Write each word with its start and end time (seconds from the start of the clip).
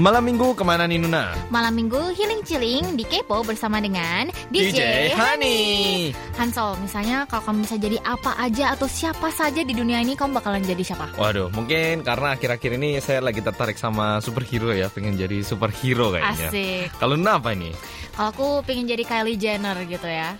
Malam 0.00 0.32
minggu 0.32 0.56
ke 0.56 0.64
mana 0.64 0.88
nih 0.88 0.96
Nuna? 0.96 1.36
Malam 1.52 1.76
minggu 1.76 2.16
healing 2.16 2.40
chilling 2.40 2.96
di 2.96 3.04
Kepo 3.04 3.44
bersama 3.44 3.84
dengan 3.84 4.32
DJ 4.48 4.72
DJ, 4.72 4.80
Hani. 5.12 5.60
Hansol, 6.40 6.80
misalnya 6.80 7.28
kalau 7.28 7.44
kamu 7.44 7.68
bisa 7.68 7.76
jadi 7.76 8.00
apa 8.08 8.32
aja 8.40 8.72
atau 8.72 8.88
siapa 8.88 9.28
saja 9.28 9.60
di 9.60 9.76
dunia 9.76 10.00
ini, 10.00 10.16
kamu 10.16 10.40
bakalan 10.40 10.64
jadi 10.64 10.80
siapa? 10.80 11.12
Waduh, 11.20 11.52
mungkin 11.52 12.00
karena 12.00 12.32
akhir-akhir 12.32 12.80
ini 12.80 12.96
saya 13.04 13.20
lagi 13.20 13.44
tertarik 13.44 13.76
sama 13.76 14.24
superhero 14.24 14.72
ya, 14.72 14.88
pengen 14.88 15.20
jadi 15.20 15.44
superhero 15.44 16.16
kayaknya. 16.16 16.48
Asik. 16.48 16.96
Kalau 16.96 17.20
Nuna 17.20 17.36
apa 17.36 17.52
ini? 17.52 17.68
Kalau 18.16 18.28
aku 18.32 18.48
pengen 18.64 18.88
jadi 18.88 19.04
Kylie 19.04 19.36
Jenner 19.36 19.76
gitu 19.84 20.08
ya. 20.08 20.32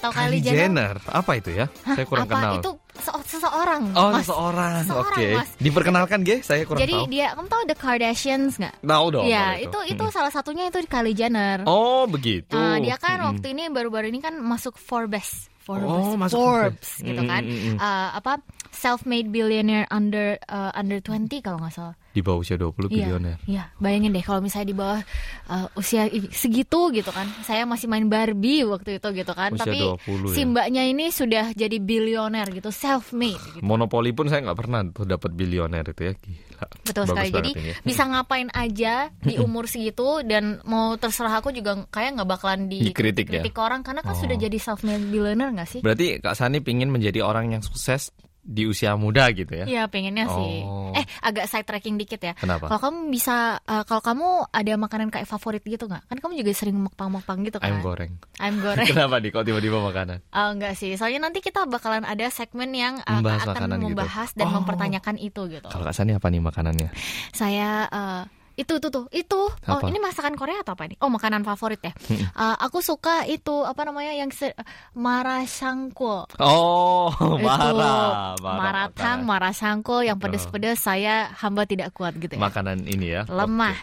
Tahu 0.00 0.08
Kylie, 0.08 0.40
Kylie 0.40 0.56
Jenner. 0.56 0.96
Apa 1.12 1.36
itu 1.36 1.52
ya? 1.52 1.68
saya 1.84 2.08
kurang 2.08 2.32
apa? 2.32 2.34
kenal. 2.40 2.52
Itu 2.64 2.70
se- 2.94 3.24
seseorang. 3.26 3.82
Oh, 3.92 4.10
Mas. 4.10 4.24
seseorang. 4.24 4.72
Seseorang, 4.82 5.16
Oke. 5.16 5.26
Mas. 5.34 5.50
Diperkenalkan, 5.56 6.18
Ge? 6.22 6.36
Saya 6.40 6.62
kurang 6.62 6.80
Jadi 6.80 6.94
tahu. 6.94 7.06
dia, 7.08 7.26
kamu 7.32 7.48
tahu 7.48 7.62
The 7.64 7.76
Kardashians 7.76 8.52
nggak? 8.56 8.74
Tahu 8.80 9.06
dong. 9.10 9.24
Iya, 9.24 9.44
kalau 9.44 9.56
itu 9.58 9.78
itu 9.88 10.04
Mm. 10.04 10.12
salah 10.12 10.30
satunya 10.30 10.64
itu 10.66 10.78
Kylie 10.84 11.12
Jenner. 11.12 11.58
Oh, 11.64 12.04
begitu. 12.04 12.52
Uh, 12.52 12.76
dia 12.78 12.96
kan 12.96 13.16
Mm. 13.18 13.26
waktu 13.28 13.46
ini 13.50 13.62
baru-baru 13.68 14.06
ini 14.06 14.18
kan 14.18 14.36
masuk 14.36 14.74
Forbes. 14.74 15.48
Forbes, 15.58 15.86
Oh, 15.86 16.18
masuk 16.18 16.36
Forbes 16.36 16.74
Forbes. 16.74 16.90
gitu 17.00 17.22
Mm, 17.22 17.28
kan. 17.28 17.42
mm, 17.42 17.54
mm, 17.54 17.66
mm. 17.68 17.76
Uh, 17.78 18.08
apa 18.12 18.32
self-made 18.68 19.30
billionaire 19.30 19.86
under 19.88 20.34
uh, 20.44 20.74
under 20.74 20.98
20 20.98 21.38
kalau 21.38 21.56
nggak 21.56 21.70
salah. 21.70 21.94
Di 22.12 22.20
bawah 22.20 22.40
usia 22.40 22.60
20 22.60 22.86
Iya, 22.86 22.88
bilioner. 22.92 23.36
iya. 23.44 23.64
Bayangin 23.76 24.12
deh 24.12 24.20
kalau 24.20 24.40
misalnya 24.40 24.68
di 24.68 24.76
bawah 24.76 25.00
uh, 25.48 25.66
usia 25.74 26.06
segitu 26.30 26.92
gitu 26.92 27.08
kan. 27.08 27.24
Saya 27.42 27.64
masih 27.64 27.88
main 27.88 28.06
Barbie 28.06 28.62
waktu 28.62 29.00
itu 29.00 29.08
gitu 29.12 29.32
kan. 29.32 29.52
Usia 29.52 29.64
Tapi 29.64 29.78
20 29.80 30.28
ya. 30.28 30.34
si 30.36 30.40
mbaknya 30.44 30.82
ini 30.84 31.08
sudah 31.08 31.50
jadi 31.52 31.76
bilioner 31.76 32.46
gitu, 32.52 32.68
self-made 32.68 33.40
gitu. 33.56 33.64
Monopoli 33.64 34.12
pun 34.12 34.28
saya 34.28 34.44
nggak 34.44 34.58
pernah 34.58 34.80
tuh 34.92 35.04
dapat 35.04 35.32
bilioner 35.32 35.84
itu 35.84 36.02
ya. 36.04 36.14
Gila. 36.14 36.66
Betul 36.84 37.02
Bagus 37.04 37.10
sekali. 37.10 37.30
Jadi 37.32 37.50
ini. 37.58 37.72
bisa 37.82 38.02
ngapain 38.06 38.48
aja 38.52 38.94
di 39.18 39.34
umur 39.38 39.66
segitu 39.66 40.22
dan 40.22 40.60
mau 40.62 40.94
terserah 40.94 41.40
aku 41.40 41.50
juga 41.50 41.74
kayak 41.88 42.20
nggak 42.20 42.28
bakalan 42.28 42.70
di 42.70 42.92
Dikritik 42.92 43.26
ya? 43.28 43.42
orang 43.56 43.80
karena 43.80 44.02
kan 44.02 44.12
Oh. 44.12 44.20
sudah 44.20 44.36
jadi 44.36 44.58
self-made 44.60 45.08
billionaire 45.08 45.50
nggak 45.56 45.68
sih? 45.68 45.80
Berarti 45.80 46.20
Kak 46.20 46.36
Sani 46.36 46.60
pingin 46.60 46.92
menjadi 46.92 47.24
orang 47.24 47.50
yang 47.50 47.62
sukses 47.64 48.12
di 48.42 48.66
usia 48.66 48.92
muda 48.94 49.30
gitu 49.30 49.54
ya? 49.54 49.64
Iya 49.64 49.82
pengennya 49.86 50.26
sih. 50.26 50.66
Oh. 50.66 50.90
Eh 50.92 51.06
agak 51.22 51.46
side 51.46 51.62
tracking 51.62 51.94
dikit 51.94 52.18
ya. 52.18 52.34
Kenapa? 52.34 52.66
Kalau 52.66 52.80
kamu 52.82 52.98
bisa, 53.08 53.62
uh, 53.62 53.86
kalau 53.86 54.02
kamu 54.02 54.26
ada 54.50 54.72
makanan 54.76 55.08
kayak 55.08 55.24
favorit 55.24 55.62
gitu 55.62 55.86
nggak? 55.86 56.02
Kan 56.04 56.18
kamu 56.18 56.36
juga 56.36 56.50
sering 56.50 56.74
mukbang-mukbang 56.76 57.46
gitu 57.46 57.56
kan? 57.56 57.70
Ayam 57.70 57.78
goreng. 57.80 58.12
Ayam 58.36 58.56
goreng. 58.66 58.82
Kenapa 58.84 59.16
nih 59.16 59.30
kok 59.30 59.46
tiba-tiba 59.46 59.78
makanan? 59.78 60.18
Oh 60.28 60.48
enggak 60.50 60.74
sih, 60.74 60.90
soalnya 60.92 61.22
nanti 61.22 61.38
kita 61.38 61.64
bakalan 61.64 62.02
ada 62.02 62.26
segmen 62.28 62.74
yang 62.74 62.98
uh, 63.00 63.22
Membahas 63.22 63.46
akan 63.46 63.68
gitu. 63.70 63.84
membahas 63.86 64.28
dan 64.34 64.46
Oh. 64.50 64.58
mempertanyakan 64.58 65.16
itu 65.16 65.42
gitu. 65.46 65.64
Kalau 65.64 65.86
Kak 65.86 65.94
Sani 65.94 66.12
apa 66.12 66.26
nih 66.26 66.42
makanannya? 66.42 66.90
Saya 67.30 67.86
uh, 67.86 68.22
itu 68.52 68.76
tuh 68.78 68.90
tuh 68.92 69.04
itu 69.10 69.40
oh 69.48 69.78
Apa? 69.80 69.88
ini 69.88 69.96
masakan 69.96 70.36
Korea 70.36 70.60
atau 70.60 70.76
apa 70.76 70.84
nih? 70.84 71.00
Oh 71.00 71.08
makanan 71.08 71.42
favorit 71.42 71.80
ya. 71.80 71.92
Uh, 72.36 72.56
aku 72.60 72.84
suka 72.84 73.24
itu 73.24 73.64
apa 73.64 73.82
namanya 73.82 74.12
yang 74.12 74.28
se- 74.28 74.54
marasangko. 74.92 76.28
Oh, 76.38 77.08
Itu 77.40 77.44
marah, 77.44 78.36
maratang, 78.38 79.24
marasangko 79.24 80.04
yang 80.04 80.20
pedes-pedes 80.20 80.78
saya 80.78 81.32
hamba 81.32 81.64
tidak 81.64 81.92
kuat 81.92 82.12
gitu 82.16 82.36
ya. 82.36 82.40
Makanan 82.40 82.84
ini 82.84 83.06
ya. 83.16 83.22
Lemah. 83.26 83.76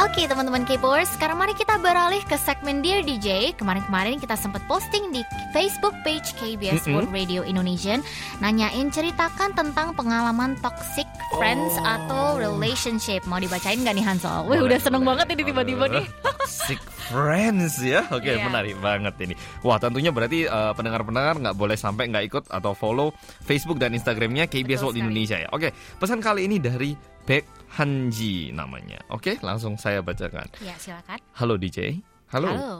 Oke 0.00 0.24
teman-teman 0.24 0.64
K-popers, 0.64 1.12
sekarang 1.12 1.36
mari 1.36 1.52
kita 1.52 1.76
beralih 1.76 2.24
ke 2.24 2.32
segmen 2.34 2.80
Dear 2.80 3.04
DJ 3.04 3.52
Kemarin-kemarin 3.52 4.16
kita 4.16 4.32
sempat 4.32 4.64
posting 4.64 5.12
di 5.12 5.20
Facebook 5.52 5.92
page 6.00 6.32
KBS 6.34 6.82
Mm-mm. 6.82 6.96
World 6.96 7.12
Radio 7.12 7.44
Indonesian 7.44 8.00
Nanyain 8.40 8.88
ceritakan 8.88 9.52
tentang 9.52 9.92
pengalaman 9.92 10.56
toxic 10.58 11.04
friends 11.36 11.76
Oh. 11.76 11.84
atau 11.84 12.24
relationship 12.34 13.20
Mau 13.28 13.36
dibacain 13.36 13.76
gak 13.76 13.92
nih 13.92 14.00
Hansol? 14.00 14.48
Wih 14.48 14.64
udah 14.64 14.80
seneng 14.80 15.04
boleh. 15.04 15.20
banget 15.20 15.36
ini 15.36 15.42
tiba-tiba 15.44 15.84
nih 15.86 16.06
Sick 16.64 16.80
friends 17.06 17.78
ya. 17.78 18.08
Oke, 18.08 18.32
Iya. 18.32 18.42
menarik 18.42 18.80
banget 18.80 19.14
ini. 19.20 19.34
Wah, 19.60 19.76
tentunya 19.76 20.08
berarti 20.10 20.48
eh, 20.48 20.72
pendengar-pendengar 20.72 21.38
nggak 21.38 21.54
boleh 21.54 21.76
sampai 21.76 22.08
nggak 22.08 22.24
ikut 22.26 22.44
atau 22.48 22.72
follow 22.72 23.12
Facebook 23.44 23.76
dan 23.76 23.92
Instagramnya 23.92 24.48
KBS 24.48 24.80
Betul 24.80 24.82
World 24.82 24.96
sekali. 24.96 25.02
Indonesia 25.04 25.36
ya. 25.36 25.48
Oke, 25.52 25.68
pesan 25.94 26.18
kali 26.18 26.48
ini 26.48 26.56
dari 26.58 26.96
Baek 27.20 27.59
Hanji 27.70 28.50
namanya. 28.50 28.98
Oke, 29.08 29.38
langsung 29.40 29.78
saya 29.78 30.02
bacakan. 30.02 30.50
Ya 30.58 30.74
silakan 30.74 31.18
Halo 31.32 31.54
DJ. 31.54 32.02
Halo. 32.30 32.46
Halo 32.46 32.70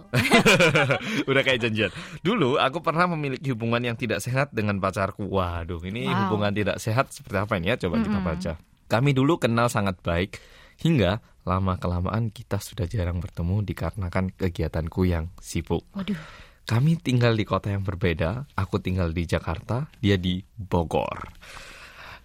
Udah 1.31 1.43
kayak 1.43 1.59
janjian. 1.61 1.91
Dulu 2.23 2.55
aku 2.55 2.79
pernah 2.81 3.11
memiliki 3.11 3.51
hubungan 3.51 3.83
yang 3.83 3.97
tidak 3.99 4.23
sehat 4.23 4.51
dengan 4.51 4.79
pacarku. 4.79 5.27
Waduh, 5.27 5.83
ini 5.83 6.07
Wow. 6.07 6.27
hubungan 6.27 6.55
tidak 6.55 6.79
sehat 6.79 7.11
seperti 7.11 7.39
apa 7.39 7.59
ini 7.59 7.71
ya? 7.71 7.77
Coba 7.79 7.99
kita 7.99 8.19
Mm-mm. 8.19 8.31
baca. 8.31 8.53
Kami 8.87 9.11
dulu 9.11 9.39
kenal 9.39 9.67
sangat 9.67 9.99
baik 10.03 10.39
hingga 10.79 11.19
lama 11.43 11.79
kelamaan 11.79 12.31
kita 12.31 12.59
sudah 12.59 12.87
jarang 12.87 13.19
bertemu 13.19 13.63
dikarenakan 13.65 14.35
kegiatanku 14.35 15.07
yang 15.07 15.31
sibuk. 15.39 15.83
Waduh 15.95 16.19
Kami 16.63 16.95
tinggal 16.95 17.35
di 17.35 17.43
kota 17.43 17.75
yang 17.75 17.83
berbeda. 17.83 18.47
Aku 18.55 18.79
tinggal 18.79 19.11
di 19.11 19.27
Jakarta, 19.27 19.91
dia 19.99 20.15
di 20.15 20.39
Bogor. 20.55 21.35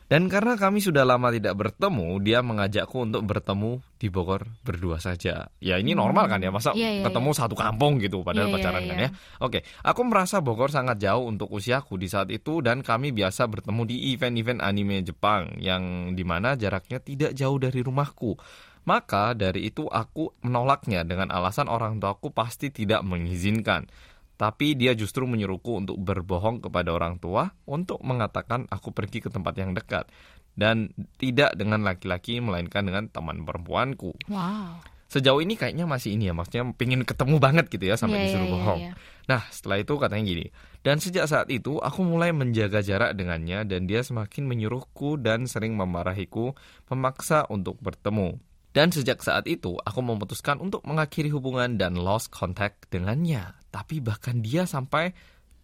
Dan 0.06 0.30
karena 0.30 0.54
kami 0.54 0.86
sudah 0.86 1.02
lama 1.02 1.34
tidak 1.34 1.58
bertemu, 1.58 2.22
dia 2.22 2.46
mengajakku 2.46 3.10
untuk 3.10 3.26
bertemu 3.26 3.82
di 3.98 4.14
Bogor 4.14 4.46
berdua 4.62 5.02
saja. 5.02 5.50
Ya 5.58 5.82
ini 5.82 5.98
normal 5.98 6.30
kan 6.30 6.38
ya, 6.46 6.54
masa 6.54 6.78
Iya, 6.78 7.02
iya, 7.02 7.04
ketemu 7.10 7.34
satu 7.34 7.58
kampung 7.58 7.98
gitu 7.98 8.22
padahal 8.22 8.50
Iya, 8.50 8.54
iya, 8.54 8.62
pacaran 8.62 8.84
kan 8.86 8.98
iya. 9.02 9.10
ya. 9.10 9.42
Oke, 9.42 9.60
aku 9.82 10.02
merasa 10.06 10.46
Bogor 10.46 10.70
sangat 10.70 11.02
jauh 11.02 11.26
untuk 11.26 11.50
usiaku 11.50 11.98
di 11.98 12.06
saat 12.06 12.30
itu 12.30 12.62
dan 12.62 12.86
kami 12.86 13.18
biasa 13.18 13.50
bertemu 13.50 13.82
di 13.90 14.14
event-event 14.14 14.62
anime 14.62 15.02
Jepang 15.02 15.58
yang 15.58 16.14
di 16.14 16.22
mana 16.22 16.54
jaraknya 16.54 17.02
tidak 17.02 17.34
jauh 17.34 17.58
dari 17.58 17.82
rumahku. 17.82 18.38
Maka 18.86 19.34
dari 19.34 19.74
itu 19.74 19.90
aku 19.90 20.38
menolaknya 20.46 21.02
dengan 21.02 21.34
alasan 21.34 21.66
orang 21.66 21.98
tuaku 21.98 22.30
pasti 22.30 22.70
tidak 22.70 23.02
mengizinkan. 23.02 23.90
Tapi 24.36 24.76
dia 24.76 24.92
justru 24.94 25.24
menyuruhku 25.24 25.80
untuk 25.80 25.96
berbohong 26.00 26.60
kepada 26.60 26.92
orang 26.92 27.20
tua 27.24 27.56
untuk 27.68 28.04
mengatakan 28.04 28.68
aku 28.68 28.92
pergi 28.92 29.24
ke 29.24 29.30
tempat 29.32 29.56
yang 29.56 29.72
dekat 29.72 30.12
dan 30.60 30.92
tidak 31.20 31.56
dengan 31.56 31.84
laki-laki 31.84 32.44
melainkan 32.44 32.84
dengan 32.84 33.08
teman 33.08 33.44
perempuanku. 33.48 34.16
Wow 34.28 34.96
Sejauh 35.06 35.38
ini 35.40 35.54
kayaknya 35.54 35.86
masih 35.86 36.18
ini 36.18 36.28
ya, 36.28 36.34
maksudnya 36.34 36.66
pengen 36.76 37.06
ketemu 37.06 37.38
banget 37.38 37.70
gitu 37.70 37.86
ya 37.88 37.96
sampai 37.96 38.20
Iya, 38.20 38.24
disuruh 38.26 38.48
iya, 38.50 38.54
bohong. 38.58 38.80
iya. 38.82 38.94
Nah, 39.30 39.42
setelah 39.54 39.78
itu 39.80 39.94
katanya 39.96 40.24
gini. 40.26 40.46
Dan 40.82 40.98
sejak 41.00 41.26
saat 41.30 41.48
itu 41.54 41.78
aku 41.78 42.02
mulai 42.04 42.34
menjaga 42.34 42.82
jarak 42.82 43.14
dengannya 43.14 43.64
dan 43.70 43.86
dia 43.86 44.02
semakin 44.02 44.44
menyuruhku 44.50 45.16
dan 45.22 45.46
sering 45.46 45.78
memarahiku, 45.78 46.52
memaksa 46.90 47.46
untuk 47.48 47.78
bertemu. 47.80 48.38
Dan 48.76 48.92
sejak 48.92 49.24
saat 49.24 49.48
itu 49.48 49.80
aku 49.80 50.04
memutuskan 50.04 50.60
untuk 50.60 50.84
mengakhiri 50.84 51.32
hubungan 51.32 51.80
dan 51.80 51.96
lost 51.96 52.28
contact 52.34 52.92
dengannya. 52.92 53.56
Tapi 53.76 54.00
bahkan 54.00 54.40
dia 54.40 54.64
sampai 54.64 55.12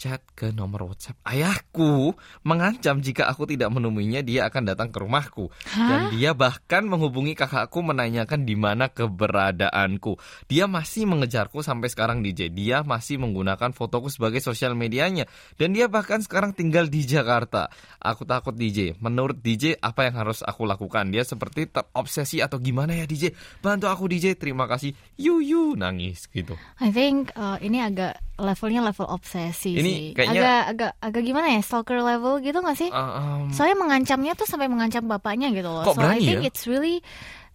chat 0.02 0.26
ke 0.34 0.50
nomor 0.50 0.90
WhatsApp 0.90 1.22
ayahku 1.30 2.18
mengancam 2.42 3.06
jika 3.06 3.30
aku 3.30 3.46
tidak 3.46 3.70
menemuinya 3.70 4.26
dia 4.26 4.50
akan 4.50 4.74
datang 4.74 4.90
ke 4.90 4.98
rumahku 4.98 5.54
dan 5.70 6.10
dia 6.10 6.34
bahkan 6.34 6.90
menghubungi 6.90 7.38
kakakku 7.38 7.86
menanyakan 7.86 8.42
di 8.48 8.56
mana 8.58 8.90
keberadaanku. 8.90 10.18
Dia 10.48 10.66
masih 10.66 11.06
mengejarku 11.06 11.62
sampai 11.62 11.92
sekarang 11.92 12.26
DJ. 12.26 12.50
Dia 12.50 12.82
masih 12.82 13.22
menggunakan 13.22 13.76
fotoku 13.76 14.08
sebagai 14.10 14.42
sosial 14.42 14.74
medianya 14.74 15.30
dan 15.60 15.76
dia 15.76 15.86
bahkan 15.86 16.24
sekarang 16.24 16.58
tinggal 16.58 16.88
di 16.88 17.06
Jakarta. 17.06 17.70
Aku 18.02 18.26
takut 18.26 18.56
DJ. 18.56 18.98
Menurut 18.98 19.38
DJ 19.38 19.78
apa 19.78 20.10
yang 20.10 20.18
harus 20.18 20.42
aku 20.42 20.66
lakukan? 20.66 21.14
Dia 21.14 21.22
seperti 21.28 21.70
terobsesi 21.70 22.42
atau 22.42 22.58
gimana 22.58 22.98
ya 22.98 23.06
DJ? 23.06 23.36
Bantu 23.62 23.92
aku 23.92 24.10
DJ. 24.10 24.40
Terima 24.40 24.66
kasih. 24.66 24.96
Yu 25.20 25.44
yu 25.44 25.78
nangis 25.78 26.26
gitu. 26.32 26.58
I 26.80 26.90
think 26.90 27.30
uh, 27.38 27.62
ini 27.62 27.84
agak 27.84 28.18
levelnya 28.42 28.82
level 28.82 29.06
obsesi 29.06 29.78
Ini 29.78 29.91
kayaknya- 30.14 30.42
agak 30.42 30.62
agak 30.68 30.92
agak 31.00 31.22
gimana 31.24 31.48
ya 31.54 31.62
stalker 31.62 31.98
level 31.98 32.40
gitu 32.40 32.58
gak 32.60 32.78
sih? 32.78 32.90
Um, 32.90 33.50
Soalnya 33.50 33.78
mengancamnya 33.78 34.34
tuh 34.34 34.48
sampai 34.48 34.68
mengancam 34.68 35.04
bapaknya 35.06 35.52
gitu 35.52 35.70
loh. 35.70 35.84
Kok 35.84 35.96
so 35.98 36.02
I 36.04 36.20
think 36.20 36.44
ya? 36.44 36.50
it's 36.50 36.64
really 36.66 37.00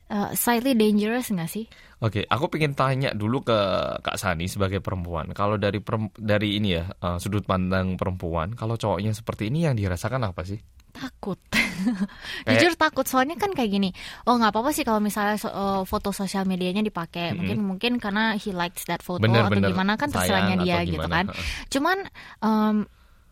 uh, 0.09 0.31
slightly 0.33 0.73
dangerous 0.73 1.29
gak 1.29 1.47
sih? 1.47 1.67
Oke, 1.97 2.29
aku 2.29 2.53
pengen 2.53 2.77
tanya 2.77 3.17
dulu 3.17 3.41
ke 3.41 3.57
Kak 4.05 4.21
Sani 4.21 4.47
sebagai 4.47 4.85
perempuan. 4.85 5.33
Kalau 5.33 5.57
dari 5.57 5.81
dari 6.13 6.61
ini 6.61 6.77
ya 6.77 6.85
uh, 7.01 7.17
sudut 7.17 7.43
pandang 7.43 7.97
perempuan, 7.97 8.53
kalau 8.53 8.77
cowoknya 8.77 9.17
seperti 9.17 9.49
ini 9.49 9.65
yang 9.65 9.73
dirasakan 9.73 10.29
apa 10.29 10.45
sih? 10.45 10.61
Takut. 10.93 11.37
Kayak- 11.53 12.57
Jujur 12.57 12.73
takut 12.77 13.05
soalnya 13.05 13.37
kan 13.37 13.53
kayak 13.53 13.69
gini. 13.69 13.93
Oh 14.25 14.37
nggak 14.37 14.53
apa-apa 14.53 14.73
sih 14.73 14.81
kalau 14.81 15.01
misalnya 15.01 15.37
so- 15.37 15.53
uh, 15.53 15.85
foto 15.85 16.09
sosial 16.09 16.45
medianya 16.45 16.81
dipakai. 16.81 17.33
Mm-mm. 17.33 17.41
Mungkin 17.41 17.59
mungkin 17.65 17.93
karena 17.97 18.37
he 18.37 18.53
likes 18.53 18.85
that 18.89 19.01
photo 19.01 19.21
Bener, 19.21 19.45
atau 19.45 19.57
bener. 19.57 19.73
gimana 19.73 19.97
kan 19.97 20.09
terserahnya 20.09 20.57
dia 20.61 20.85
gitu 20.85 21.05
kan. 21.05 21.29
Cuman 21.69 21.97
um, 22.41 22.77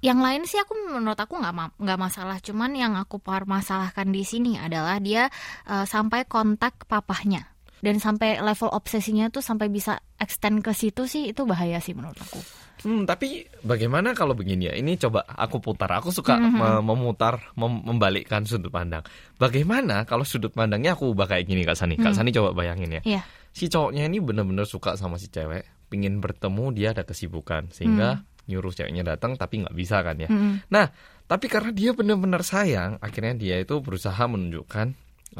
yang 0.04 0.20
lain 0.20 0.44
sih 0.44 0.60
aku 0.60 0.76
menurut 0.92 1.16
aku 1.16 1.40
nggak 1.40 1.54
ma- 1.56 1.72
nggak 1.74 1.96
masalah. 1.98 2.36
Cuman 2.38 2.76
yang 2.76 2.92
aku 2.94 3.16
permasalahkan 3.16 4.12
di 4.12 4.20
sini 4.20 4.60
adalah 4.60 5.00
dia 5.00 5.32
uh, 5.64 5.82
sampai 5.84 6.28
kontak 6.28 6.84
papahnya. 6.84 7.48
dan 7.80 8.00
sampai 8.00 8.40
level 8.40 8.72
obsesinya 8.72 9.28
tuh 9.28 9.44
sampai 9.44 9.68
bisa 9.68 10.00
extend 10.16 10.64
ke 10.64 10.72
situ 10.72 11.04
sih 11.04 11.28
itu 11.28 11.44
bahaya 11.44 11.84
sih 11.84 11.92
menurut 11.92 12.16
aku. 12.16 12.40
Hmm, 12.80 13.04
tapi 13.04 13.44
bagaimana 13.60 14.16
kalau 14.16 14.32
begini 14.32 14.72
ya? 14.72 14.74
Ini 14.74 14.96
coba 14.96 15.20
aku 15.28 15.60
putar. 15.60 15.92
Aku 16.00 16.08
suka 16.08 16.32
Mhm. 16.32 16.48
me- 16.48 16.80
memutar, 16.80 17.52
mem- 17.52 17.84
membalikkan 17.84 18.48
sudut 18.48 18.72
pandang. 18.72 19.04
Bagaimana 19.36 20.08
kalau 20.08 20.24
sudut 20.24 20.48
pandangnya 20.48 20.96
aku 20.96 21.12
ubah 21.12 21.28
kayak 21.28 21.44
gini 21.44 21.60
Kak 21.60 21.76
Sani? 21.76 22.00
Kak 22.00 22.16
Hmm. 22.16 22.24
Sani 22.24 22.32
coba 22.32 22.56
bayangin 22.56 22.88
ya. 22.88 23.02
Iya. 23.04 23.22
Si 23.52 23.68
cowoknya 23.68 24.08
ini 24.08 24.16
bener-bener 24.16 24.64
suka 24.64 24.96
sama 24.96 25.20
si 25.20 25.28
cewek, 25.28 25.68
pingin 25.92 26.24
bertemu 26.24 26.72
dia 26.72 26.96
ada 26.96 27.04
kesibukan 27.04 27.68
sehingga 27.68 28.24
nyuruh 28.50 28.72
ceweknya 28.72 29.02
datang 29.04 29.36
tapi 29.38 29.64
nggak 29.64 29.76
bisa 29.76 30.00
kan 30.04 30.16
ya. 30.20 30.28
Mm-mm. 30.28 30.64
Nah, 30.68 30.92
tapi 31.24 31.48
karena 31.48 31.72
dia 31.72 31.96
benar-benar 31.96 32.44
sayang, 32.44 33.00
akhirnya 33.00 33.34
dia 33.36 33.56
itu 33.56 33.80
berusaha 33.80 34.20
menunjukkan 34.28 34.86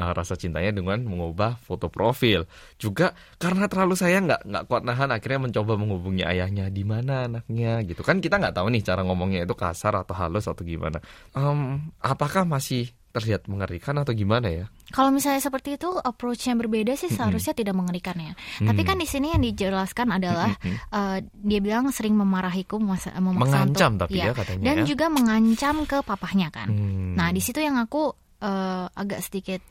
uh, 0.00 0.12
rasa 0.16 0.34
cintanya 0.34 0.72
dengan 0.72 1.04
mengubah 1.04 1.60
foto 1.60 1.92
profil. 1.92 2.48
Juga 2.80 3.12
karena 3.36 3.68
terlalu 3.68 3.94
sayang 3.94 4.24
nggak 4.24 4.42
nggak 4.48 4.64
kuat 4.64 4.82
nahan, 4.82 5.12
akhirnya 5.12 5.50
mencoba 5.50 5.76
menghubungi 5.76 6.24
ayahnya. 6.24 6.72
Di 6.72 6.82
mana 6.82 7.28
anaknya 7.28 7.84
gitu 7.84 8.00
kan 8.00 8.18
kita 8.24 8.40
nggak 8.40 8.56
tahu 8.56 8.72
nih 8.72 8.82
cara 8.82 9.04
ngomongnya 9.04 9.44
itu 9.44 9.54
kasar 9.54 9.94
atau 9.94 10.16
halus 10.16 10.48
atau 10.48 10.64
gimana. 10.64 10.98
Em, 11.36 11.92
apakah 12.00 12.48
masih 12.48 12.90
terlihat 13.14 13.46
mengerikan 13.46 13.94
atau 13.94 14.10
gimana 14.10 14.50
ya? 14.50 14.66
Kalau 14.90 15.08
misalnya 15.08 15.38
seperti 15.38 15.78
itu 15.78 15.86
approach-nya 15.88 16.52
berbeda 16.52 16.92
sih 16.92 17.06
seharusnya 17.08 17.54
tidak 17.54 17.72
mengerikan 17.72 18.18
ya. 18.18 18.34
Tapi 18.58 18.82
Hmm. 18.82 18.88
kan 18.90 18.96
di 18.98 19.06
sini 19.06 19.30
yang 19.30 19.40
dijelaskan 19.40 20.10
adalah 20.10 20.50
Mm-mm. 20.58 20.76
eh, 20.90 21.18
dia 21.22 21.60
bilang 21.60 21.88
sering 21.88 22.12
memarahiku 22.12 22.76
memaksa, 22.76 23.14
mengancam 23.16 23.94
untuk- 23.94 24.02
tapi 24.04 24.18
iya. 24.18 24.28
ya 24.28 24.32
katanya 24.34 24.64
dan 24.66 24.76
ya. 24.76 24.84
juga 24.84 25.06
mengancam 25.08 25.76
ke 25.84 26.02
papahnya 26.02 26.50
kan. 26.50 26.66
Hmm. 26.68 27.14
Nah, 27.14 27.30
di 27.30 27.38
situ 27.38 27.58
yang 27.58 27.78
aku 27.78 28.10
eh, 28.36 28.86
agak 28.92 29.22
sedikit 29.22 29.62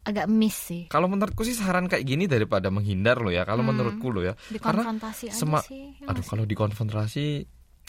agak 0.00 0.24
miss 0.26 0.56
sih. 0.56 0.82
Kalau 0.88 1.04
menurutku 1.06 1.44
sih 1.44 1.52
saran 1.52 1.84
kayak 1.84 2.02
gini 2.02 2.24
daripada 2.24 2.66
menghindar 2.66 3.20
loh 3.20 3.28
ya. 3.28 3.44
Kalau 3.44 3.60
Hmm. 3.60 3.70
menurutku 3.70 4.08
loh 4.08 4.24
ya. 4.24 4.32
Karena 4.56 4.80
Dikonfrontasi 4.80 5.24
aja 5.28 5.36
sema- 5.36 5.60
sih. 5.60 5.92
ya 6.00 6.08
Aduh 6.08 6.24
kalau 6.24 6.42
dikonfrontasi 6.42 7.24
eh 7.38 7.44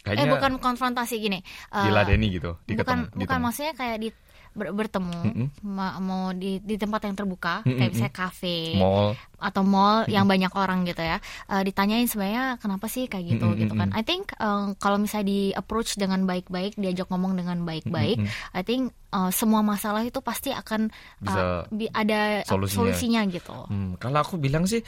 kayaknya 0.05 0.31
bukan 0.31 0.53
konfrontasi 0.59 1.15
gini. 1.17 1.39
eh, 1.71 1.81
diladeni 1.81 2.27
gitu. 2.29 2.55
bukan 2.55 2.67
diketemu- 2.67 3.07
bukan 3.09 3.19
ditemu. 3.19 3.39
maksudnya 3.41 3.73
kayak 3.73 3.97
di 3.97 4.09
ber- 4.51 4.71
bertemu 4.71 5.19
Mm-mm. 5.23 5.47
ma- 5.63 5.97
mau 5.97 6.31
di 6.31 6.57
di 6.59 6.75
tempat 6.75 7.03
yang 7.03 7.13
terbuka 7.13 7.61
Mm-mm. 7.61 7.75
kayak 7.75 7.91
misalnya 7.91 8.15
kafe 8.15 8.57
mall 8.75 9.13
atau 9.37 9.63
mall 9.63 10.03
yang 10.05 10.25
banyak 10.25 10.51
orang 10.51 10.83
gitu 10.83 10.99
ya 10.99 11.17
Eh, 11.47 11.63
ditanyain 11.63 12.05
sebenarnya 12.05 12.45
kenapa 12.57 12.85
sih 12.85 13.05
kayak 13.05 13.25
gitu 13.29 13.45
Mm-mm, 13.47 13.59
gitu 13.59 13.73
kan. 13.73 13.89
I 13.91 14.01
think 14.01 14.33
eh, 14.33 14.65
kalau 14.75 14.97
misalnya 14.97 15.27
di 15.27 15.39
approach 15.51 15.95
dengan 15.95 16.23
baik-baik 16.23 16.75
diajak 16.75 17.07
ngomong 17.07 17.33
dengan 17.33 17.61
baik-baik 17.61 18.19
Mm-mm. 18.19 18.51
I 18.51 18.61
think 18.61 18.81
eh, 19.09 19.31
semua 19.31 19.61
masalah 19.61 20.01
itu 20.01 20.19
pasti 20.19 20.51
akan 20.51 20.91
Bisa 21.19 21.65
bi- 21.69 21.89
ada 21.89 22.43
solusinya. 22.43 22.91
solusinya 22.91 23.21
gitu 23.27 23.55
Hmm, 23.65 23.95
kalau 23.95 24.19
aku 24.19 24.35
bilang 24.35 24.63
sih 24.63 24.81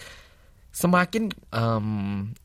semakin 0.72 1.28
em, 1.52 1.88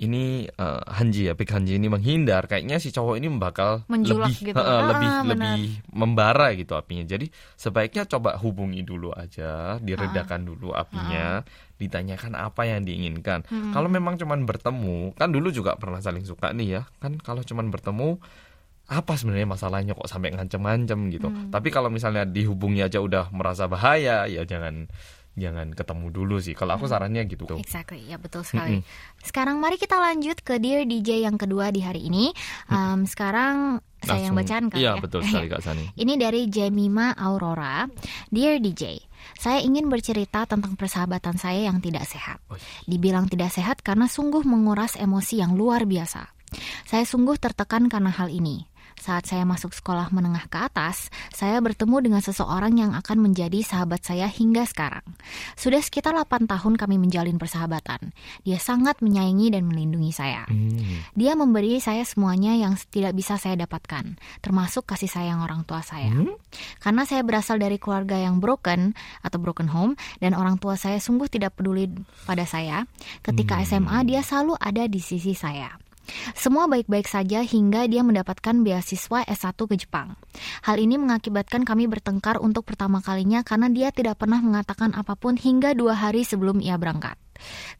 ini 0.03 0.51
eh, 0.51 0.83
Hanji 0.91 1.31
ya, 1.31 1.39
Big 1.39 1.47
Hanji 1.47 1.79
ini 1.79 1.87
menghindar, 1.87 2.51
kayaknya 2.51 2.83
si 2.83 2.91
cowok 2.91 3.23
ini 3.23 3.31
bakal 3.39 3.87
Menjulak 3.87 4.35
lebih 4.35 4.51
gitu. 4.51 4.59
eh, 4.59 4.67
Ah, 4.67 4.83
lebih 4.91 5.09
benar. 5.09 5.27
lebih 5.31 5.63
membara 5.95 6.47
gitu 6.59 6.75
apinya. 6.75 7.07
Jadi 7.07 7.31
sebaiknya 7.55 8.03
coba 8.05 8.35
hubungi 8.37 8.83
dulu 8.83 9.15
aja, 9.15 9.79
diredakan 9.79 10.43
dulu 10.43 10.75
apinya, 10.75 11.47
ditanyakan 11.79 12.35
apa 12.35 12.67
yang 12.67 12.83
diinginkan. 12.83 13.47
Hmm. 13.47 13.71
Kalau 13.71 13.87
memang 13.87 14.19
cuman 14.19 14.43
bertemu, 14.43 15.15
kan 15.15 15.31
dulu 15.31 15.55
juga 15.55 15.79
pernah 15.79 16.03
saling 16.03 16.27
suka 16.27 16.51
nih 16.51 16.69
ya, 16.69 16.83
kan 16.99 17.23
kalau 17.23 17.47
cuman 17.47 17.71
bertemu 17.71 18.19
apa 18.87 19.19
sebenarnya 19.19 19.51
masalahnya 19.51 19.99
kok 19.99 20.07
sampai 20.07 20.31
ngancem-ngancem 20.35 21.11
gitu. 21.11 21.27
Hmm. 21.27 21.51
Tapi 21.51 21.71
kalau 21.71 21.91
misalnya 21.91 22.23
dihubungi 22.23 22.83
aja 22.83 23.03
udah 23.03 23.31
merasa 23.31 23.67
bahaya, 23.67 24.27
ya 24.27 24.43
jangan 24.43 24.87
jangan 25.37 25.71
ketemu 25.71 26.07
dulu 26.09 26.37
sih. 26.41 26.53
Kalau 26.53 26.75
aku 26.75 26.89
sarannya 26.89 27.23
gitu. 27.25 27.45
Exactly, 27.55 28.03
ya 28.05 28.17
betul 28.17 28.43
sekali. 28.43 28.81
Sekarang 29.21 29.61
mari 29.61 29.77
kita 29.77 29.97
lanjut 29.97 30.41
ke 30.41 30.57
Dear 30.57 30.83
DJ 30.83 31.23
yang 31.23 31.37
kedua 31.37 31.69
di 31.69 31.81
hari 31.81 32.09
ini. 32.09 32.33
Um, 32.67 33.05
sekarang 33.05 33.79
saya 34.01 34.27
yang 34.27 34.33
Langsung- 34.33 34.37
bacaan 34.41 34.65
kali 34.73 34.81
Iya, 34.81 34.93
ya. 34.97 35.03
betul 35.03 35.21
sekali 35.29 35.47
Kak 35.47 35.63
Sani. 35.63 35.85
Ini 35.93 36.15
dari 36.17 36.49
Jemima 36.49 37.13
Aurora. 37.13 37.85
Dear 38.29 38.59
DJ, 38.59 38.97
saya 39.37 39.61
ingin 39.61 39.87
bercerita 39.87 40.49
tentang 40.49 40.75
persahabatan 40.75 41.37
saya 41.37 41.69
yang 41.69 41.79
tidak 41.79 42.09
sehat. 42.09 42.41
Dibilang 42.85 43.29
tidak 43.29 43.53
sehat 43.53 43.85
karena 43.85 44.09
sungguh 44.09 44.41
menguras 44.43 44.97
emosi 44.97 45.45
yang 45.45 45.53
luar 45.53 45.85
biasa. 45.85 46.33
Saya 46.87 47.03
sungguh 47.03 47.37
tertekan 47.37 47.91
karena 47.91 48.09
hal 48.09 48.31
ini. 48.31 48.65
Saat 48.97 49.29
saya 49.29 49.45
masuk 49.45 49.77
sekolah 49.77 50.09
menengah 50.11 50.49
ke 50.49 50.57
atas, 50.57 51.13
saya 51.31 51.61
bertemu 51.61 52.11
dengan 52.11 52.23
seseorang 52.25 52.75
yang 52.81 52.93
akan 52.97 53.29
menjadi 53.29 53.61
sahabat 53.61 54.03
saya 54.03 54.25
hingga 54.27 54.65
sekarang. 54.65 55.05
Sudah 55.55 55.79
sekitar 55.85 56.17
8 56.17 56.49
tahun 56.49 56.75
kami 56.81 56.97
menjalin 56.97 57.37
persahabatan. 57.37 58.17
Dia 58.43 58.57
sangat 58.57 59.05
menyayangi 59.05 59.53
dan 59.53 59.69
melindungi 59.69 60.11
saya. 60.11 60.49
Hmm. 60.49 61.05
Dia 61.13 61.37
memberi 61.37 61.79
saya 61.79 62.03
semuanya 62.09 62.57
yang 62.57 62.75
tidak 62.89 63.13
bisa 63.13 63.37
saya 63.37 63.55
dapatkan, 63.61 64.17
termasuk 64.41 64.89
kasih 64.89 65.13
sayang 65.13 65.45
orang 65.45 65.63
tua 65.69 65.85
saya. 65.85 66.11
Hmm? 66.11 66.35
Karena 66.81 67.05
saya 67.05 67.23
berasal 67.23 67.61
dari 67.61 67.77
keluarga 67.77 68.17
yang 68.17 68.41
broken 68.41 68.97
atau 69.21 69.39
broken 69.39 69.71
home 69.71 69.95
dan 70.19 70.33
orang 70.33 70.57
tua 70.57 70.75
saya 70.81 70.99
sungguh 70.99 71.29
tidak 71.29 71.55
peduli 71.55 71.93
pada 72.25 72.49
saya. 72.49 72.89
Ketika 73.21 73.61
SMA 73.63 74.03
dia 74.09 74.25
selalu 74.25 74.57
ada 74.59 74.89
di 74.89 74.99
sisi 74.99 75.37
saya. 75.37 75.86
Semua 76.39 76.71
baik-baik 76.71 77.11
saja 77.11 77.43
hingga 77.43 77.85
dia 77.91 78.07
mendapatkan 78.07 78.63
beasiswa 78.63 79.27
S1 79.27 79.59
ke 79.59 79.75
Jepang. 79.75 80.15
Hal 80.63 80.79
ini 80.79 80.97
mengakibatkan 80.97 81.67
kami 81.67 81.91
bertengkar 81.91 82.39
untuk 82.39 82.65
pertama 82.65 83.03
kalinya 83.03 83.43
karena 83.43 83.67
dia 83.69 83.89
tidak 83.91 84.23
pernah 84.23 84.39
mengatakan 84.39 84.95
apa 84.95 85.19
pun 85.19 85.35
hingga 85.35 85.75
dua 85.75 85.99
hari 85.99 86.23
sebelum 86.23 86.63
ia 86.63 86.79
berangkat. 86.79 87.19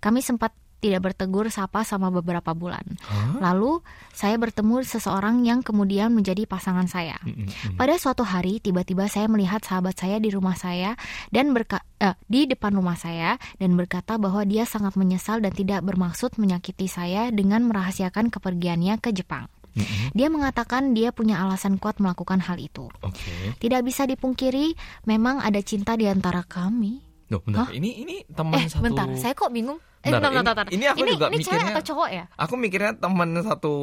Kami 0.03 0.21
sempat 0.21 0.53
tidak 0.79 1.13
bertegur 1.13 1.49
sapa 1.49 1.83
sama 1.83 2.13
beberapa 2.13 2.53
bulan. 2.53 2.85
Hah? 3.09 3.41
Lalu 3.41 3.81
saya 4.13 4.37
bertemu 4.37 4.85
seseorang 4.85 5.43
yang 5.43 5.65
kemudian 5.65 6.13
menjadi 6.13 6.45
pasangan 6.45 6.85
saya. 6.87 7.17
Hmm, 7.25 7.49
hmm, 7.49 7.77
Pada 7.81 7.97
suatu 7.97 8.23
hari, 8.23 8.61
tiba-tiba 8.61 9.09
saya 9.09 9.27
melihat 9.27 9.65
sahabat 9.65 9.97
saya 9.97 10.21
di 10.21 10.29
rumah 10.29 10.55
saya 10.55 10.95
dan 11.33 11.57
berka 11.57 11.81
eh, 11.99 12.15
di 12.29 12.45
depan 12.45 12.77
rumah 12.77 12.97
saya 12.97 13.41
dan 13.57 13.75
berkata 13.75 14.21
bahwa 14.21 14.45
dia 14.45 14.69
sangat 14.69 14.95
menyesal 15.01 15.41
dan 15.41 15.53
tidak 15.53 15.81
bermaksud 15.83 16.37
menyakiti 16.37 16.87
saya 16.87 17.33
dengan 17.33 17.65
merahasiakan 17.67 18.29
kepergiannya 18.29 19.01
ke 19.01 19.17
Jepang. 19.17 19.49
hmm, 19.77 19.85
hmm. 19.85 20.09
Dia 20.13 20.29
mengatakan 20.29 20.93
dia 20.93 21.13
punya 21.13 21.41
alasan 21.41 21.81
kuat 21.81 22.01
melakukan 22.01 22.41
hal 22.45 22.61
itu. 22.61 22.89
Oke. 23.01 23.57
Tidak 23.61 23.81
bisa 23.81 24.05
dipungkiri, 24.05 24.77
memang 25.09 25.41
ada 25.41 25.59
cinta 25.65 25.97
di 25.97 26.05
antara 26.09 26.45
kami. 26.45 27.07
Loh, 27.27 27.43
bentar. 27.43 27.67
Hah? 27.67 27.75
Ini 27.75 27.91
ini 28.07 28.17
teman 28.31 28.55
eh, 28.55 28.71
satu. 28.71 28.87
bentar, 28.87 29.11
saya 29.19 29.35
kok 29.35 29.51
bingung. 29.51 29.83
Eh, 30.07 30.09
Bentar, 30.09 30.23
bentar, 30.23 30.33
bentar, 30.33 30.55
bentar. 30.57 30.67
ini- 30.69 30.79
ini 30.79 30.87
aku 30.87 31.03
juga 31.05 31.27
ini 31.27 31.37
cewek 31.37 31.51
mikirnya- 31.59 31.75
atau 31.75 31.85
cowok 31.85 32.09
ya? 32.09 32.25
Aku 32.39 32.55
mikirnya 32.55 32.93
teman 32.95 33.29
satu 33.41 33.75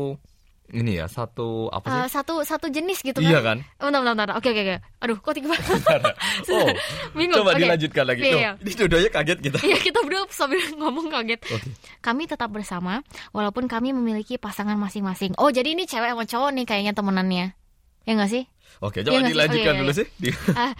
ini 0.66 0.96
ya, 0.96 1.06
satu 1.06 1.68
apa 1.70 1.86
sih? 1.86 1.94
Eh, 1.94 2.08
satu 2.10 2.34
satu 2.42 2.66
jenis 2.68 3.00
gitu 3.00 3.20
iya 3.20 3.38
kan? 3.38 3.60
kan? 3.60 3.92
Bentar, 3.92 4.00
bentar, 4.02 4.16
bentar. 4.16 4.30
Oke, 4.34 4.50
oke, 4.50 4.62
oke. 4.64 4.76
Aduh, 4.98 5.18
kok 5.20 5.34
tiba 5.34 5.54
oh, 6.56 6.70
bingung. 7.14 7.38
coba 7.38 7.52
Oke. 7.52 7.60
dilanjutkan 7.60 8.06
lagi. 8.06 8.22
Iya, 8.22 8.32
Tuh, 8.32 8.40
iya. 8.40 8.52
Ini 8.58 8.72
dua-duanya 8.74 9.12
kaget 9.12 9.40
kita. 9.42 9.58
Iya 9.62 9.78
kita 9.78 10.00
berdua 10.02 10.24
sambil 10.30 10.64
ngomong 10.80 11.08
kaget. 11.10 11.40
Oke. 11.46 11.68
Kami 12.00 12.24
tetap 12.26 12.50
bersama 12.50 13.04
walaupun 13.30 13.68
kami 13.68 13.92
memiliki 13.92 14.36
pasangan 14.38 14.76
masing-masing. 14.76 15.36
Oh 15.36 15.52
jadi 15.52 15.68
ini 15.70 15.84
cewek 15.84 16.10
sama 16.10 16.24
cowok 16.24 16.50
nih 16.54 16.66
kayaknya 16.66 16.94
temenannya. 16.94 17.46
Ya 18.04 18.12
nggak 18.14 18.32
sih? 18.32 18.44
Oke, 18.80 19.02
Iya 19.02 19.12
coba 19.12 19.20
sih? 19.20 19.30
dilanjutkan 19.30 19.68
Oh, 19.68 19.76
iya, 19.76 19.82
dulu 19.82 19.92
iya. 19.92 20.00
sih. 20.00 20.08
Ah, 20.64 20.74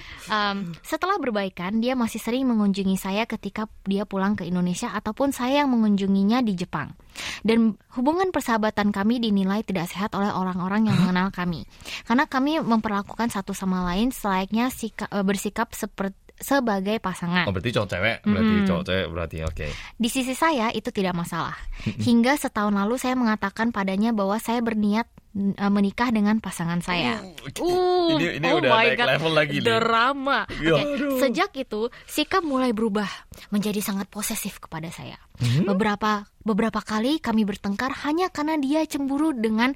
um, 0.52 0.58
setelah 0.82 1.18
berbaikan 1.18 1.78
dia 1.78 1.94
masih 1.94 2.18
sering 2.18 2.46
mengunjungi 2.46 2.96
saya 2.96 3.24
ketika 3.26 3.66
dia 3.84 4.04
pulang 4.04 4.34
ke 4.34 4.44
Indonesia 4.44 4.90
ataupun 4.90 5.30
saya 5.30 5.62
yang 5.62 5.70
mengunjunginya 5.70 6.40
di 6.40 6.54
Jepang. 6.54 6.96
Dan 7.42 7.76
hubungan 7.94 8.32
persahabatan 8.32 8.90
kami 8.90 9.20
dinilai 9.20 9.62
tidak 9.62 9.86
sehat 9.88 10.14
oleh 10.14 10.30
orang-orang 10.30 10.88
yang 10.88 10.98
mengenal 10.98 11.30
kami. 11.30 11.68
Karena 12.04 12.26
kami 12.26 12.58
memperlakukan 12.58 13.30
satu 13.30 13.52
sama 13.52 13.84
lain 13.86 14.10
selayaknya 14.10 14.70
sika- 14.70 15.12
eh, 15.12 15.22
bersikap 15.22 15.70
seperti 15.72 16.16
sebagai 16.34 16.98
pasangan. 16.98 17.46
Oh, 17.48 17.54
berarti 17.54 17.72
cowok 17.72 17.88
cewek, 17.88 18.18
berarti 18.26 18.52
Mm-mm. 18.52 18.68
cowok 18.68 18.84
cewek 18.84 19.06
berarti 19.08 19.38
oke. 19.46 19.68
Di 19.96 20.10
sisi 20.10 20.34
saya 20.34 20.74
itu 20.74 20.90
tidak 20.90 21.14
masalah. 21.14 21.56
Hingga 21.86 22.36
setahun 22.36 22.74
lalu 22.74 22.98
saya 22.98 23.14
mengatakan 23.16 23.70
padanya 23.70 24.12
bahwa 24.12 24.36
saya 24.42 24.60
berniat 24.60 25.08
eh, 25.34 25.72
menikah 25.74 26.10
dengan 26.14 26.38
pasangan 26.38 26.80
saya. 26.80 27.20
Uh, 27.60 28.14
ini 28.18 28.38
ini 28.38 28.48
oh 28.50 28.62
udah 28.62 28.72
my 28.72 28.86
naik 28.86 28.98
God. 28.98 29.10
level 29.18 29.34
lagi 29.34 29.58
nih. 29.60 29.68
Drama. 29.68 30.40
Ya, 30.62 30.74
Oke, 30.78 30.84
aduh. 30.94 31.20
sejak 31.20 31.52
itu 31.58 31.82
sikap 32.06 32.46
mulai 32.46 32.72
berubah 32.72 33.10
menjadi 33.50 33.82
sangat 33.82 34.08
posesif 34.14 34.62
kepada 34.62 34.94
saya. 34.94 35.18
Hmm? 35.42 35.66
Beberapa 35.66 36.30
beberapa 36.46 36.80
kali 36.86 37.18
kami 37.18 37.44
bertengkar 37.44 37.92
hanya 38.06 38.30
karena 38.30 38.62
dia 38.62 38.86
cemburu 38.86 39.34
dengan 39.34 39.74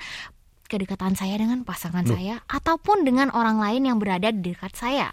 kedekatan 0.68 1.16
saya 1.16 1.40
dengan 1.40 1.64
pasangan 1.64 2.04
Loh. 2.06 2.14
saya 2.14 2.44
ataupun 2.46 3.08
dengan 3.08 3.32
orang 3.32 3.58
lain 3.58 3.88
yang 3.88 3.98
berada 3.98 4.30
di 4.30 4.54
dekat 4.54 4.76
saya. 4.76 5.10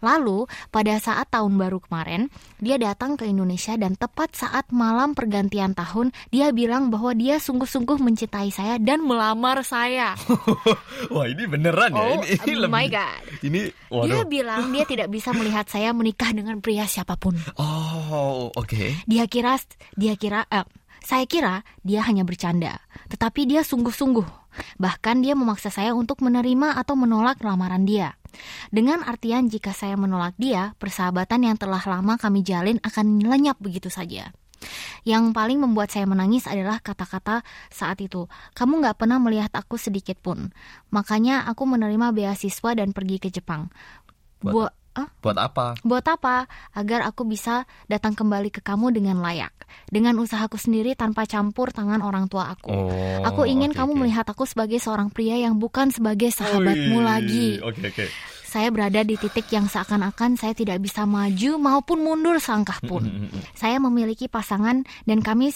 Lalu 0.00 0.44
pada 0.68 0.96
saat 0.96 1.28
tahun 1.28 1.56
baru 1.56 1.78
kemarin, 1.78 2.32
dia 2.56 2.76
datang 2.76 3.14
ke 3.14 3.24
Indonesia 3.24 3.76
dan 3.76 3.94
tepat 3.94 4.32
saat 4.32 4.68
malam 4.68 5.12
pergantian 5.12 5.72
tahun, 5.72 6.10
dia 6.28 6.50
bilang 6.50 6.88
bahwa 6.88 7.12
dia 7.12 7.36
sungguh-sungguh 7.36 7.96
mencintai 7.96 8.48
saya 8.48 8.76
dan 8.76 9.00
melamar 9.00 9.60
saya. 9.60 10.16
Wah 11.14 11.26
ini 11.26 11.44
beneran 11.44 11.92
ya? 11.92 12.00
Oh 12.00 12.18
Ini, 12.18 12.26
ini 12.34 12.52
oh 12.56 12.66
my 12.66 12.84
lebih- 12.84 12.90
god. 12.90 13.20
Ini, 13.40 13.60
Dia 13.90 14.18
waduh. 14.20 14.26
bilang 14.26 14.62
dia 14.70 14.84
tidak 14.84 15.08
bisa 15.08 15.30
melihat 15.30 15.64
saya 15.66 15.92
menikah 15.92 16.30
dengan 16.30 16.60
pria 16.60 16.84
siapa 16.84 17.14
pun. 17.14 17.36
Oh, 17.56 18.48
oke. 18.52 19.04
Dia 19.04 19.24
kira 19.26 19.56
dia 19.94 20.14
kira 20.14 20.44
eh, 20.46 20.64
saya 21.00 21.24
kira 21.24 21.64
dia 21.80 22.04
hanya 22.04 22.22
bercanda, 22.22 22.76
tetapi 23.08 23.44
dia 23.44 23.64
sungguh-sungguh. 23.64 24.24
Bahkan 24.76 25.22
dia 25.22 25.32
memaksa 25.32 25.70
saya 25.70 25.94
untuk 25.94 26.20
menerima 26.20 26.76
atau 26.76 26.92
menolak 26.94 27.40
lamaran 27.40 27.88
dia. 27.88 28.19
Dengan 28.70 29.02
artian 29.04 29.50
jika 29.50 29.74
saya 29.74 29.94
menolak 29.98 30.34
dia, 30.36 30.74
persahabatan 30.78 31.46
yang 31.46 31.56
telah 31.56 31.80
lama 31.84 32.16
kami 32.16 32.42
jalin 32.46 32.78
akan 32.82 33.22
lenyap 33.22 33.58
begitu 33.58 33.90
saja. 33.92 34.32
Yang 35.08 35.32
paling 35.32 35.56
membuat 35.56 35.88
saya 35.88 36.04
menangis 36.04 36.44
adalah 36.44 36.84
kata-kata 36.84 37.40
saat 37.72 37.96
itu. 38.04 38.28
Kamu 38.52 38.84
nggak 38.84 39.00
pernah 39.00 39.16
melihat 39.16 39.48
aku 39.56 39.80
sedikit 39.80 40.20
pun. 40.20 40.52
Makanya 40.92 41.48
aku 41.48 41.64
menerima 41.64 42.12
beasiswa 42.12 42.70
dan 42.76 42.92
pergi 42.92 43.16
ke 43.16 43.28
Jepang. 43.32 43.72
Buat- 44.44 44.52
Buat 44.52 44.72
Buat 45.22 45.38
apa? 45.38 45.66
Buat 45.86 46.04
apa? 46.10 46.50
Agar 46.74 47.06
aku 47.06 47.24
bisa 47.24 47.64
datang 47.86 48.18
kembali 48.18 48.50
ke 48.50 48.60
kamu 48.60 48.90
dengan 48.90 49.22
layak. 49.22 49.54
Dengan 49.86 50.18
usahaku 50.18 50.58
sendiri 50.58 50.98
tanpa 50.98 51.24
campur 51.24 51.70
tangan 51.70 52.02
orang 52.02 52.26
tua 52.26 52.50
aku. 52.52 52.68
Oh, 52.68 53.22
aku 53.22 53.46
ingin 53.46 53.70
oke, 53.70 53.78
kamu 53.78 53.92
oke. 53.94 54.00
melihat 54.02 54.26
aku 54.26 54.44
sebagai 54.44 54.82
seorang 54.82 55.14
pria 55.14 55.38
yang 55.38 55.56
bukan 55.56 55.94
sebagai 55.94 56.34
sahabatmu 56.34 56.98
Wih, 56.98 57.06
lagi. 57.06 57.48
Oke, 57.62 57.94
oke. 57.94 58.06
Saya 58.50 58.74
berada 58.74 59.06
di 59.06 59.14
titik 59.14 59.46
yang 59.54 59.70
seakan-akan 59.70 60.34
saya 60.34 60.58
tidak 60.58 60.82
bisa 60.82 61.06
maju 61.06 61.54
maupun 61.62 62.02
mundur 62.02 62.34
selangkah 62.42 62.82
pun. 62.82 63.06
saya 63.54 63.78
memiliki 63.78 64.26
pasangan 64.26 64.82
dan 65.06 65.22
kami 65.22 65.54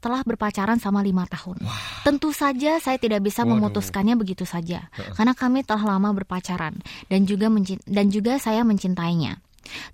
telah 0.00 0.22
berpacaran 0.22 0.78
sama 0.78 1.00
lima 1.02 1.24
tahun. 1.26 1.60
Tentu 2.06 2.30
saja 2.30 2.78
saya 2.78 3.00
tidak 3.00 3.24
bisa 3.24 3.42
Waduh. 3.42 3.58
memutuskannya 3.58 4.14
begitu 4.14 4.44
saja, 4.46 4.88
karena 5.16 5.32
kami 5.32 5.66
telah 5.66 5.96
lama 5.96 6.12
berpacaran 6.12 6.78
dan 7.10 7.20
juga 7.26 7.50
dan 7.86 8.06
juga 8.12 8.38
saya 8.38 8.62
mencintainya. 8.62 9.40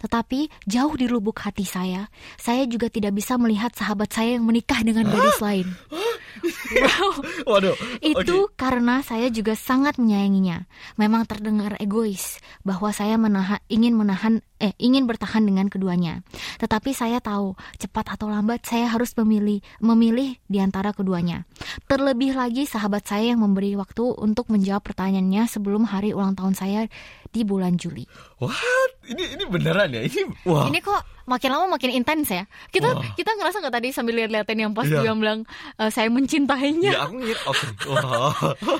Tetapi 0.01 0.53
jauh 0.69 0.95
di 0.95 1.09
lubuk 1.09 1.41
hati 1.41 1.65
saya, 1.65 2.09
saya 2.37 2.69
juga 2.69 2.93
tidak 2.93 3.17
bisa 3.17 3.41
melihat 3.41 3.73
sahabat 3.73 4.13
saya 4.13 4.37
yang 4.37 4.45
menikah 4.45 4.81
dengan 4.85 5.09
gadis 5.09 5.41
lain. 5.41 5.67
Wow. 5.89 7.13
Waduh. 7.51 7.77
Itu 8.01 8.51
karena 8.57 9.01
saya 9.05 9.29
juga 9.29 9.57
sangat 9.57 9.97
menyayanginya. 10.01 10.65
Memang 11.01 11.25
terdengar 11.29 11.77
egois 11.79 12.41
bahwa 12.67 12.91
saya 12.93 13.17
menahan, 13.17 13.61
ingin 13.69 13.95
menahan 13.97 14.45
eh 14.63 14.71
ingin 14.79 15.11
bertahan 15.11 15.43
dengan 15.43 15.67
keduanya. 15.67 16.23
Tetapi 16.63 16.95
saya 16.95 17.19
tahu 17.19 17.59
cepat 17.83 18.15
atau 18.15 18.31
lambat 18.31 18.63
saya 18.63 18.87
harus 18.87 19.11
memilih 19.19 19.59
memilih 19.83 20.39
di 20.47 20.63
antara 20.63 20.95
keduanya. 20.95 21.43
Terlebih 21.91 22.39
lagi 22.39 22.63
sahabat 22.71 23.03
saya 23.03 23.35
yang 23.35 23.43
memberi 23.43 23.75
waktu 23.75 24.07
untuk 24.23 24.47
menjawab 24.55 24.87
pertanyaannya 24.87 25.51
sebelum 25.51 25.91
hari 25.91 26.15
ulang 26.15 26.39
tahun 26.39 26.55
saya 26.55 26.87
di 27.35 27.43
bulan 27.43 27.75
Juli. 27.75 28.07
What? 28.39 29.03
Ini 29.03 29.35
ini 29.35 29.45
beneran 29.51 29.91
ya? 29.91 30.07
Ini 30.07 30.47
wah. 30.47 30.71
Ini 30.71 30.79
kok 30.79 31.22
makin 31.25 31.51
lama 31.51 31.67
makin 31.71 31.91
intens 31.91 32.29
ya. 32.29 32.45
Kita 32.69 32.93
Wah. 32.93 33.15
kita 33.15 33.33
ngerasa 33.33 33.61
nggak 33.61 33.75
tadi 33.75 33.89
sambil 33.91 34.15
lihat-lihatin 34.17 34.59
yang 34.59 34.73
pas 34.73 34.85
Iya. 34.85 35.01
dia 35.01 35.13
bilang 35.13 35.47
"Eh, 35.77 35.89
saya 35.89 36.09
mencintainya. 36.09 36.93
Ya 36.93 37.01
aku 37.03 37.15
ngira 37.19 37.43
oke. 37.45 37.67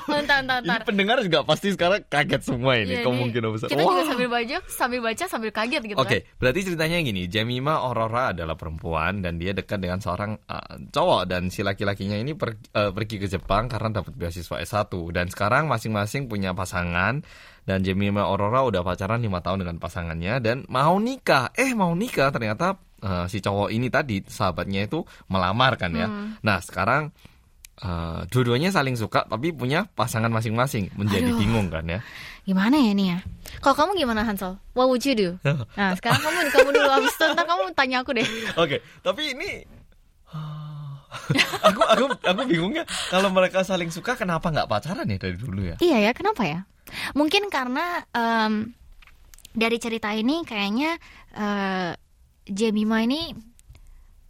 Entar, 0.09 0.39
entar, 0.41 0.59
ini 0.59 0.69
entar. 0.69 0.79
pendengar 0.83 1.17
juga 1.19 1.39
pasti 1.41 1.71
sekarang 1.71 2.03
kaget 2.05 2.41
semua 2.43 2.77
ini 2.77 2.99
Iya, 2.99 3.05
kemungkinan 3.05 3.49
besar. 3.49 3.67
Kita 3.67 3.81
juga 3.81 3.95
Wah. 3.95 4.07
sambil 4.07 4.27
baca, 4.29 4.57
sambil 4.67 4.99
baca 5.01 5.23
sambil 5.25 5.51
kaget 5.51 5.81
gitu 5.85 5.97
Oke, 5.97 6.17
kan. 6.21 6.37
berarti 6.37 6.59
ceritanya 6.63 6.97
gini, 6.99 7.25
Jemima 7.25 7.79
Aurora 7.79 8.31
adalah 8.31 8.53
perempuan 8.53 9.19
dan 9.19 9.37
dia 9.37 9.51
dekat 9.51 9.79
dengan 9.79 9.99
seorang 9.99 10.37
uh, 10.45 10.75
cowok 10.89 11.21
dan 11.25 11.47
si 11.47 11.61
laki-lakinya 11.61 12.15
ini 12.15 12.33
per- 12.33 12.59
uh, 12.71 12.91
pergi 12.91 13.17
ke 13.17 13.27
Jepang 13.27 13.65
karena 13.65 13.89
dapat 13.93 14.13
beasiswa 14.13 14.59
S1 14.59 14.91
dan 15.11 15.27
sekarang 15.27 15.65
masing-masing 15.65 16.25
punya 16.25 16.51
pasangan 16.51 17.23
dan 17.63 17.79
Jemima 17.83 18.27
Aurora 18.27 18.63
udah 18.67 18.83
pacaran 18.83 19.23
lima 19.23 19.39
tahun 19.39 19.63
dengan 19.63 19.77
pasangannya 19.79 20.43
dan 20.43 20.57
mau 20.67 20.99
nikah. 20.99 21.55
Eh 21.55 21.71
mau 21.71 21.95
nikah 21.95 22.29
ternyata 22.31 22.75
uh, 23.03 23.25
si 23.31 23.39
cowok 23.39 23.71
ini 23.71 23.87
tadi 23.87 24.23
sahabatnya 24.23 24.87
itu 24.87 25.03
melamar 25.31 25.79
kan 25.79 25.91
ya. 25.95 26.07
Hmm. 26.07 26.35
Nah 26.43 26.59
sekarang 26.59 27.15
uh, 27.83 28.27
dua-duanya 28.27 28.69
saling 28.69 28.99
suka 28.99 29.23
tapi 29.25 29.55
punya 29.55 29.87
pasangan 29.95 30.29
masing-masing 30.29 30.91
menjadi 30.99 31.31
Aduh. 31.31 31.39
bingung 31.39 31.67
kan 31.71 31.87
ya. 31.87 31.99
Gimana 32.43 32.75
ya 32.75 32.91
nih 32.91 33.07
ya? 33.15 33.19
Kalau 33.63 33.75
kamu 33.79 33.91
gimana 34.03 34.27
Hansel? 34.27 34.59
What 34.75 34.91
would 34.91 35.03
you 35.07 35.15
do? 35.15 35.29
Nah 35.79 35.95
sekarang 35.95 36.19
kamu 36.19 36.39
kamu 36.51 36.69
dulu 36.75 36.89
abis 36.99 37.13
itu 37.15 37.25
ntar 37.31 37.45
kamu 37.47 37.63
tanya 37.71 37.97
aku 38.03 38.11
deh. 38.11 38.27
Oke, 38.61 38.83
tapi 38.99 39.31
ini 39.31 39.49
aku 41.67 41.81
aku 41.85 42.05
aku 42.25 42.41
bingungnya 42.49 42.83
kalau 43.07 43.29
mereka 43.29 43.61
saling 43.61 43.93
suka 43.93 44.17
kenapa 44.17 44.49
nggak 44.49 44.67
pacaran 44.67 45.07
ya 45.07 45.15
dari 45.15 45.37
dulu 45.37 45.61
ya? 45.63 45.75
Iya 45.79 46.09
ya, 46.09 46.11
kenapa 46.11 46.43
ya? 46.43 46.67
Mungkin 47.13 47.47
karena 47.47 48.01
em, 48.11 48.73
dari 49.53 49.77
cerita 49.77 50.09
ini 50.13 50.41
kayaknya 50.45 50.97
eh, 51.37 51.91
Jemima 52.43 52.99
ini 53.05 53.31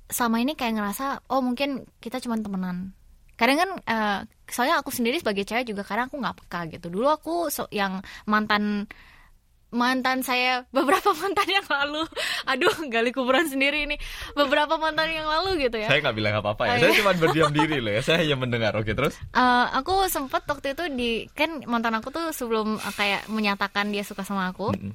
sama 0.06 0.38
ini 0.38 0.54
kayak 0.54 0.78
ngerasa 0.78 1.06
oh 1.34 1.42
mungkin 1.42 1.84
kita 1.98 2.22
cuma 2.22 2.38
temenan. 2.38 2.94
Kadang 3.34 3.58
kan 3.58 3.70
eh, 3.88 4.20
soalnya 4.46 4.78
aku 4.84 4.94
sendiri 4.94 5.18
sebagai 5.18 5.48
cewek 5.48 5.66
juga 5.74 5.82
kadang 5.82 6.12
aku 6.12 6.22
nggak 6.22 6.38
peka 6.46 6.60
gitu. 6.78 6.88
Dulu 6.94 7.08
aku 7.10 7.34
so- 7.50 7.72
yang 7.74 8.04
mantan 8.30 8.86
mantan 9.74 10.22
saya 10.22 10.64
beberapa 10.70 11.12
mantan 11.22 11.50
yang 11.50 11.66
lalu 11.66 12.06
aduh 12.46 12.76
gali 12.88 13.10
kuburan 13.10 13.50
sendiri 13.50 13.84
ini 13.84 13.98
beberapa 14.34 14.78
mantan 14.78 15.10
yang 15.10 15.26
lalu 15.26 15.66
gitu 15.66 15.82
ya 15.82 15.90
Saya 15.90 16.00
nggak 16.00 16.16
bilang 16.16 16.34
apa-apa 16.40 16.64
ya. 16.64 16.70
Oh, 16.70 16.78
Saya 16.80 16.92
iya. 16.94 17.00
cuma 17.02 17.12
berdiam 17.14 17.52
diri 17.60 17.78
loh 17.82 17.92
ya. 17.92 18.02
Saya 18.02 18.18
hanya 18.22 18.38
mendengar. 18.38 18.72
Oke, 18.78 18.94
terus? 18.94 19.18
Eh, 19.34 19.66
aku 19.74 20.06
sempet 20.08 20.46
waktu 20.46 20.78
itu 20.78 20.84
di 20.94 21.12
kan 21.34 21.66
mantan 21.66 21.98
aku 21.98 22.14
tuh 22.14 22.30
sebelum 22.30 22.78
eh, 22.78 22.94
kayak 22.94 23.26
menyatakan 23.28 23.90
dia 23.90 24.06
suka 24.06 24.22
sama 24.22 24.48
aku 24.48 24.72
Mm-mm. 24.72 24.94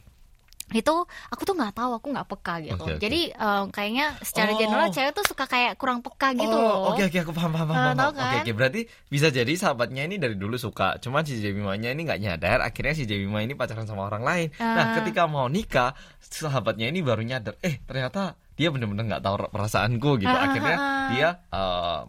Itu 0.70 0.94
aku 1.28 1.42
tuh 1.42 1.52
nggak 1.52 1.72
tahu 1.72 1.96
aku 1.96 2.06
nggak 2.10 2.28
peka 2.28 2.54
gitu 2.60 2.76
Oke, 2.76 2.92
oke. 2.94 3.00
jadi 3.00 3.20
eh, 3.32 3.64
kayaknya 3.72 4.06
secara 4.20 4.50
Oh. 4.50 4.58
general 4.58 4.88
cewek 4.88 5.12
tuh 5.12 5.25
suka 5.25 5.44
kayak 5.44 5.76
kurang 5.76 6.00
peka 6.00 6.32
gitu 6.32 6.50
oh, 6.50 6.60
loh 6.60 6.78
Oke, 6.92 7.06
oke, 7.06 7.18
aku 7.18 7.32
paham, 7.32 7.50
paham, 7.50 7.68
Eh, 7.68 7.72
paham. 7.72 7.94
tahu 7.94 8.10
paham. 8.10 8.20
Oke, 8.20 8.37
kan? 8.37 8.42
oke, 8.42 8.52
berarti 8.52 8.80
bisa 9.06 9.28
jadi 9.28 9.52
sahabatnya 9.54 10.02
ini 10.04 10.16
dari 10.16 10.34
dulu 10.34 10.54
suka. 10.54 10.96
Cuma 10.98 11.20
si 11.20 11.37
Jemimanya 11.37 11.88
ini 11.88 12.04
nggak 12.04 12.18
nyadar. 12.18 12.58
Akhirnya 12.60 12.92
si 12.92 13.04
Jemima 13.04 13.40
ini 13.40 13.52
pacaran 13.52 13.84
sama 13.84 14.04
orang 14.04 14.20
lain. 14.20 14.48
Nah, 14.56 14.76
Ah. 14.82 14.94
ketika 14.96 15.25
mau 15.25 15.46
nikah, 15.46 15.96
sahabatnya 16.18 16.87
ini 16.87 17.00
baru 17.00 17.22
nyadar. 17.22 17.56
Eh, 17.60 17.80
ternyata 17.80 18.37
dia 18.52 18.68
bener-bener 18.68 19.06
nggak 19.06 19.22
tahu 19.22 19.48
perasaanku 19.48 20.10
gitu. 20.18 20.28
Akhirnya 20.30 20.76
dia 21.08 21.28
eh, 21.48 22.00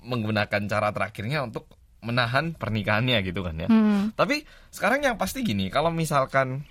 menggunakan 0.00 0.62
cara 0.64 0.88
terakhirnya 0.90 1.42
untuk 1.42 1.66
menahan 1.98 2.54
pernikahannya 2.54 3.18
gitu 3.22 3.42
kan 3.42 3.58
ya. 3.58 3.66
Hmm. 3.66 4.14
Tapi 4.14 4.46
sekarang 4.70 5.02
yang 5.02 5.16
pasti 5.18 5.42
gini, 5.42 5.66
kalau 5.66 5.90
misalkan 5.90 6.62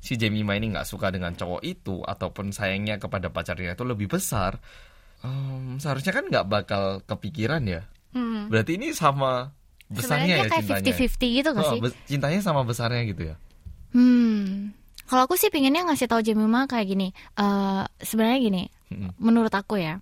si 0.00 0.16
Jemima 0.16 0.56
ini 0.56 0.72
nggak 0.72 0.84
suka 0.84 1.08
dengan 1.08 1.32
cowok 1.32 1.60
itu 1.62 2.00
ataupun 2.00 2.50
sayangnya 2.50 2.96
kepada 2.96 3.28
pacarnya 3.28 3.72
itu 3.72 3.84
lebih 3.84 4.08
besar, 4.08 4.56
em, 5.20 5.76
seharusnya 5.76 6.10
kan 6.10 6.24
nggak 6.26 6.46
bakal 6.46 6.82
kepikiran 7.04 7.62
ya. 7.62 7.84
Hmm. 8.10 8.48
Berarti 8.48 8.74
ini 8.74 8.90
sama 8.90 9.52
besarnya 9.86 10.34
sebenarnya 10.34 10.34
ya 10.34 10.50
kayak 10.50 10.64
cintanya. 10.64 10.94
50-50 10.96 11.36
gitu 11.36 11.48
gak 11.50 11.60
Oh, 11.60 11.70
sih 11.70 11.80
cintanya 12.08 12.40
sama 12.40 12.60
besarnya 12.62 13.02
gitu 13.06 13.22
ya. 13.26 13.36
hmm 13.90 14.70
kalau 15.10 15.26
aku 15.26 15.34
sih 15.34 15.50
pinginnya 15.50 15.82
ngasih 15.82 16.06
tahu 16.06 16.22
Jemima 16.22 16.64
kayak 16.64 16.86
gini 16.86 17.10
eh 17.34 17.82
sebenarnya 17.98 18.38
gini 18.38 18.62
Mm-mm. 18.88 19.10
menurut 19.18 19.50
aku 19.50 19.74
ya 19.76 19.98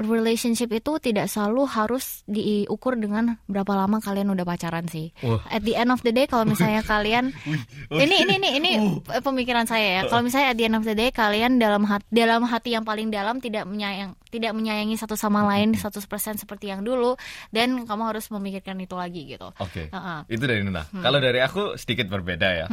relationship 0.00 0.72
itu 0.72 0.96
tidak 0.98 1.28
selalu 1.28 1.68
harus 1.68 2.24
diukur 2.24 2.96
dengan 2.96 3.36
berapa 3.46 3.68
lama 3.76 4.00
kalian 4.00 4.32
udah 4.32 4.44
pacaran 4.48 4.88
sih. 4.88 5.12
Wah. 5.20 5.44
At 5.52 5.62
the 5.64 5.76
end 5.76 5.92
of 5.92 6.00
the 6.00 6.10
day 6.10 6.24
kalau 6.24 6.48
misalnya 6.48 6.80
kalian 6.82 7.36
ini 8.04 8.24
ini 8.24 8.34
ini 8.40 8.50
ini 8.56 8.70
Uh. 8.80 9.20
pemikiran 9.20 9.68
saya 9.68 10.00
ya. 10.00 10.02
Kalau 10.08 10.24
misalnya 10.24 10.54
at 10.54 10.56
the 10.56 10.64
end 10.64 10.76
of 10.78 10.84
the 10.86 10.96
day 10.96 11.12
kalian 11.12 11.60
dalam 11.60 11.84
hati, 11.84 12.06
dalam 12.08 12.46
hati 12.48 12.72
yang 12.72 12.86
paling 12.86 13.12
dalam 13.12 13.42
tidak 13.42 13.68
menyayang 13.68 14.16
tidak 14.30 14.54
menyayangi 14.54 14.94
satu 14.94 15.18
sama 15.18 15.42
lain 15.44 15.74
100% 15.74 16.00
seperti 16.38 16.70
yang 16.70 16.86
dulu 16.86 17.18
dan 17.50 17.82
kamu 17.84 18.02
harus 18.14 18.30
memikirkan 18.30 18.78
itu 18.78 18.94
lagi 18.94 19.26
gitu. 19.26 19.50
Oke. 19.58 19.90
Heeh. 19.90 20.18
Itu 20.30 20.46
dari 20.46 20.62
Nuna. 20.62 20.86
Hmm. 20.86 21.02
Kalau 21.02 21.18
dari 21.18 21.42
aku 21.42 21.74
sedikit 21.76 22.06
berbeda 22.08 22.48
ya. 22.54 22.66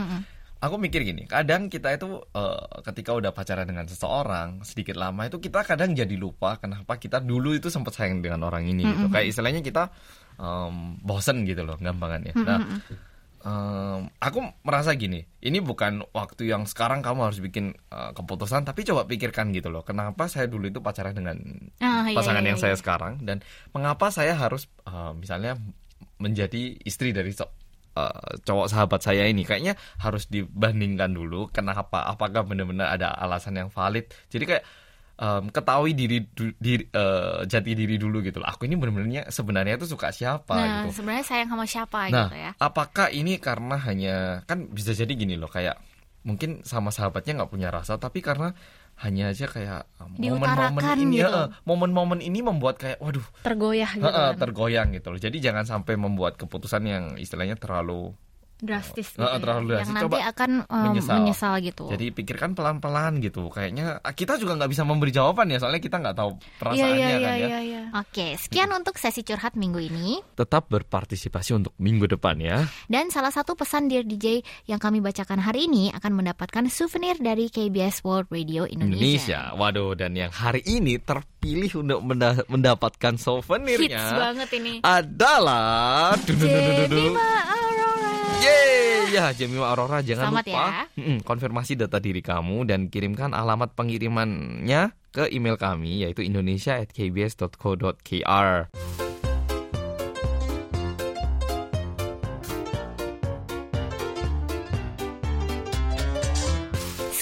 Aku 0.57 0.81
mikir 0.81 1.05
gini, 1.05 1.29
kadang 1.29 1.69
kita 1.69 1.93
itu 1.93 2.17
eh, 2.33 2.65
ketika 2.81 3.13
udah 3.13 3.29
pacaran 3.29 3.69
dengan 3.69 3.85
seseorang 3.85 4.65
sedikit 4.65 4.97
lama 4.97 5.29
itu 5.29 5.37
kita 5.37 5.61
kadang 5.61 5.93
jadi 5.93 6.17
lupa 6.17 6.57
kenapa 6.57 6.97
kita 6.97 7.21
dulu 7.21 7.53
itu 7.53 7.69
sempat 7.69 7.93
sayang 7.93 8.25
dengan 8.25 8.41
orang 8.49 8.65
ini 8.65 8.81
gitu. 8.81 9.05
Kayak 9.13 9.27
istilahnya 9.37 9.61
kita 9.61 9.93
em, 10.41 10.97
bosen 11.05 11.45
gitu 11.45 11.61
loh, 11.61 11.77
gampangannya. 11.77 12.33
Nah, 12.41 12.59
em, 13.45 13.99
aku 14.17 14.39
merasa 14.65 14.97
gini, 14.97 15.21
ini 15.45 15.61
bukan 15.61 16.01
waktu 16.09 16.49
yang 16.49 16.65
sekarang 16.65 17.05
kamu 17.05 17.29
harus 17.29 17.37
bikin 17.37 17.77
eh, 17.93 18.11
keputusan, 18.17 18.65
tapi 18.65 18.81
coba 18.81 19.05
pikirkan 19.05 19.53
gitu 19.53 19.69
loh, 19.69 19.85
kenapa 19.85 20.25
saya 20.25 20.49
dulu 20.49 20.73
itu 20.73 20.81
pacaran 20.81 21.13
dengan 21.13 21.37
iya, 21.77 22.17
pasangan 22.17 22.41
iya, 22.41 22.49
yang 22.49 22.57
iya. 22.57 22.65
saya 22.65 22.75
sekarang 22.77 23.21
dan 23.21 23.45
mengapa 23.77 24.09
saya 24.09 24.33
harus 24.33 24.65
eh, 24.89 25.13
misalnya 25.13 25.53
menjadi 26.17 26.81
istri 26.81 27.13
dari 27.13 27.29
uh, 27.97 28.37
cowok 28.45 28.67
sahabat 28.69 29.01
saya 29.01 29.25
ini 29.25 29.41
kayaknya 29.41 29.73
harus 29.97 30.29
dibandingkan 30.29 31.09
dulu 31.09 31.49
kenapa 31.49 32.05
apakah 32.05 32.45
benar-benar 32.45 32.93
ada 32.93 33.09
alasan 33.17 33.57
yang 33.57 33.69
valid 33.73 34.05
jadi 34.29 34.45
kayak 34.45 34.63
um, 35.17 35.49
ketahui 35.49 35.91
diri, 35.97 36.23
diri 36.57 36.85
uh, 36.93 37.43
jati 37.43 37.73
diri 37.73 37.97
dulu 37.97 38.21
gitu 38.21 38.39
loh. 38.39 38.47
Aku 38.49 38.69
ini 38.69 38.77
benar-benarnya 38.77 39.29
sebenarnya 39.33 39.75
itu 39.81 39.89
suka 39.89 40.13
siapa 40.13 40.55
nah, 40.55 40.85
gitu. 40.85 41.01
sebenarnya 41.01 41.25
sayang 41.25 41.49
sama 41.51 41.65
siapa 41.65 41.99
nah, 42.09 42.29
gitu 42.29 42.37
ya. 42.37 42.51
apakah 42.61 43.07
ini 43.11 43.41
karena 43.41 43.75
hanya 43.81 44.15
kan 44.45 44.69
bisa 44.69 44.93
jadi 44.93 45.09
gini 45.11 45.35
loh 45.35 45.49
kayak 45.49 45.77
mungkin 46.27 46.61
sama 46.67 46.91
sahabatnya 46.91 47.43
nggak 47.43 47.51
punya 47.51 47.69
rasa 47.71 47.95
tapi 47.95 48.19
karena 48.19 48.51
hanya 48.97 49.29
aja 49.29 49.45
kayak 49.45 49.85
um, 50.01 50.17
momen-momen 50.17 50.81
ini 50.97 51.21
gitu. 51.21 51.29
ya 51.29 51.53
momen-momen 51.69 52.19
ini 52.21 52.41
membuat 52.41 52.81
kayak 52.81 52.97
waduh 52.97 53.25
tergoyah 53.45 53.91
gitu 53.93 54.09
kan. 54.09 54.33
tergoyang 54.41 54.87
gitu 54.97 55.13
loh. 55.13 55.19
Jadi 55.21 55.37
jangan 55.37 55.69
sampai 55.69 55.93
membuat 56.01 56.41
keputusan 56.41 56.81
yang 56.85 57.03
istilahnya 57.21 57.61
terlalu 57.61 58.17
drastis 58.59 59.09
gitu 59.09 59.19
Nah, 59.19 59.33
ya. 59.33 59.39
terlalu 59.39 59.65
drastis. 59.67 59.81
yang 59.83 59.91
nanti 59.93 60.05
Coba 60.07 60.17
akan 60.27 60.51
um, 60.63 60.83
menyesal. 60.87 61.15
menyesal. 61.17 61.53
gitu. 61.59 61.85
Jadi 61.87 62.05
pikirkan 62.11 62.51
pelan-pelan 62.51 63.19
gitu. 63.19 63.47
Kayaknya 63.47 63.85
kita 64.11 64.35
juga 64.35 64.53
nggak 64.55 64.71
bisa 64.71 64.83
memberi 64.83 65.09
jawaban 65.09 65.47
ya, 65.47 65.57
soalnya 65.57 65.79
kita 65.79 65.97
nggak 65.97 66.15
tahu 66.15 66.29
perasaannya 66.57 66.97
iya 66.97 67.07
kan 67.07 67.19
iya 67.19 67.33
ya. 67.33 67.47
iya 67.47 67.59
iya. 67.61 67.81
Oke, 67.93 68.33
sekian 68.35 68.69
untuk 68.71 68.95
sesi 68.95 69.21
curhat 69.21 69.53
minggu 69.53 69.79
ini 69.79 70.19
Tetap 70.33 70.67
berpartisipasi 70.67 71.53
untuk 71.55 71.73
minggu 71.77 72.05
depan 72.07 72.37
ya. 72.37 72.65
dan 72.85 73.07
salah 73.07 73.29
satu 73.29 73.53
pesan 73.53 73.87
Dear 73.87 74.03
DJ 74.03 74.41
yang 74.65 74.77
kami 74.77 74.99
bacakan 74.99 75.37
hari 75.37 75.65
ini 75.65 75.89
akan 75.91 76.13
mendapatkan 76.15 76.65
souvenir 76.67 77.15
dari 77.15 77.47
KBS 77.47 78.01
World 78.01 78.29
Radio 78.29 78.65
Indonesia. 78.65 78.97
Indonesia. 78.97 79.41
Waduh, 79.53 79.93
dan 79.93 80.13
yang 80.13 80.29
hari 80.29 80.61
ini 80.63 80.97
terpilih 81.47 81.71
untuk 81.79 81.99
menda- 82.03 82.43
mendapatkan 82.45 83.13
Hits 83.15 83.23
souvenirnya 83.23 84.03
banget 84.11 84.49
ini. 84.53 84.73
adalah 84.83 86.13
Jemima 86.19 87.23
Aurora. 87.47 88.11
Yeay, 88.37 89.09
ya 89.09 89.31
Jemima 89.31 89.65
Aurora 89.71 90.03
jangan 90.03 90.29
Selamat 90.29 90.43
lupa 90.43 90.67
ya. 90.93 91.17
konfirmasi 91.23 91.73
data 91.75 91.97
diri 91.97 92.19
kamu 92.19 92.65
dan 92.65 92.87
kirimkan 92.87 93.31
alamat 93.31 93.71
pengirimannya 93.73 94.91
ke 95.09 95.31
email 95.31 95.55
kami 95.55 96.03
yaitu 96.03 96.21
indonesia@kbs.co.kr. 96.21 98.51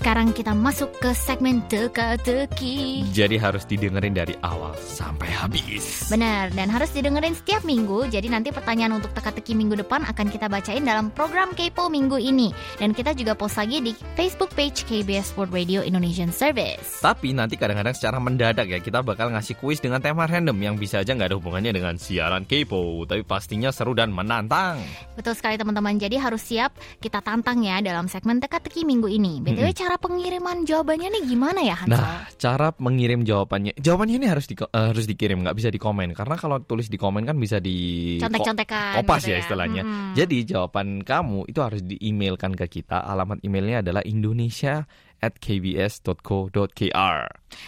Sekarang 0.05 0.37
kita 0.37 0.53
masuk 0.53 1.01
ke 1.01 1.17
segmen 1.17 1.65
teka-teki. 1.65 3.09
Jadi 3.09 3.41
harus 3.41 3.65
didengerin 3.65 4.13
dari 4.13 4.37
awal 4.45 4.77
sampai 4.77 5.25
habis. 5.33 6.05
Benar, 6.13 6.53
dan 6.53 6.69
harus 6.69 6.93
didengerin 6.93 7.33
setiap 7.33 7.65
minggu. 7.65 8.05
Jadi 8.13 8.29
nanti 8.29 8.53
pertanyaan 8.53 9.01
untuk 9.01 9.09
teka-teki 9.17 9.57
minggu 9.57 9.81
depan 9.81 10.05
akan 10.05 10.29
kita 10.29 10.45
bacain 10.45 10.85
dalam 10.85 11.09
program 11.09 11.57
Kepo 11.57 11.89
minggu 11.89 12.21
ini. 12.21 12.53
Dan 12.77 12.93
kita 12.93 13.17
juga 13.17 13.33
post 13.33 13.57
lagi 13.57 13.81
di 13.81 13.97
Facebook 14.13 14.53
page 14.53 14.85
KBS 14.85 15.33
World 15.41 15.49
Radio 15.49 15.81
Indonesian 15.81 16.29
Service. 16.29 17.01
Tapi 17.01 17.33
nanti 17.33 17.57
kadang-kadang 17.57 17.97
secara 17.97 18.21
mendadak 18.21 18.69
ya 18.69 18.77
kita 18.77 19.01
bakal 19.01 19.33
ngasih 19.33 19.57
kuis 19.57 19.81
dengan 19.81 20.05
tema 20.05 20.29
random 20.29 20.53
yang 20.61 20.77
bisa 20.77 21.01
aja 21.01 21.17
nggak 21.17 21.33
ada 21.33 21.37
hubungannya 21.41 21.73
dengan 21.73 21.97
siaran 21.97 22.45
kepo, 22.45 23.09
tapi 23.09 23.25
pastinya 23.25 23.73
seru 23.73 23.97
dan 23.97 24.13
menantang. 24.13 24.85
Betul 25.17 25.33
sekali 25.33 25.57
teman-teman. 25.57 25.97
Jadi 25.97 26.21
harus 26.21 26.45
siap 26.45 26.77
kita 27.01 27.25
tantang 27.25 27.65
ya 27.65 27.81
dalam 27.81 28.05
segmen 28.05 28.37
teka-teki 28.37 28.85
minggu 28.85 29.09
ini. 29.09 29.41
BTW 29.41 29.73
cara 29.73 29.94
pengiriman 29.97 30.63
jawabannya 30.63 31.07
nih 31.11 31.23
gimana 31.27 31.59
ya 31.63 31.75
Hansol? 31.77 31.97
Nah, 31.97 32.27
cara 32.35 32.67
mengirim 32.77 33.21
jawabannya, 33.23 33.73
jawabannya 33.77 34.15
ini 34.21 34.27
harus 34.27 34.45
di, 34.45 34.55
eh, 34.55 34.67
harus 34.71 35.05
dikirim, 35.05 35.41
nggak 35.41 35.57
bisa 35.57 35.69
di 35.71 35.79
komen 35.81 36.13
karena 36.13 36.35
kalau 36.35 36.61
tulis 36.63 36.87
di 36.87 36.97
komen 36.99 37.23
kan 37.25 37.35
bisa 37.35 37.59
di 37.59 38.17
Contek-contekan 38.19 39.01
kopas 39.01 39.23
gitu 39.25 39.33
ya 39.33 39.37
istilahnya. 39.41 39.83
Mm-mm. 39.83 40.13
Jadi 40.15 40.37
jawaban 40.47 41.01
kamu 41.03 41.49
itu 41.49 41.59
harus 41.59 41.81
di-emailkan 41.83 42.53
ke 42.55 42.81
kita. 42.81 43.03
Alamat 43.03 43.41
emailnya 43.41 43.81
adalah 43.81 44.03
indonesia 44.05 44.87
at 45.23 45.39
kbs.co.kr. 45.39 47.19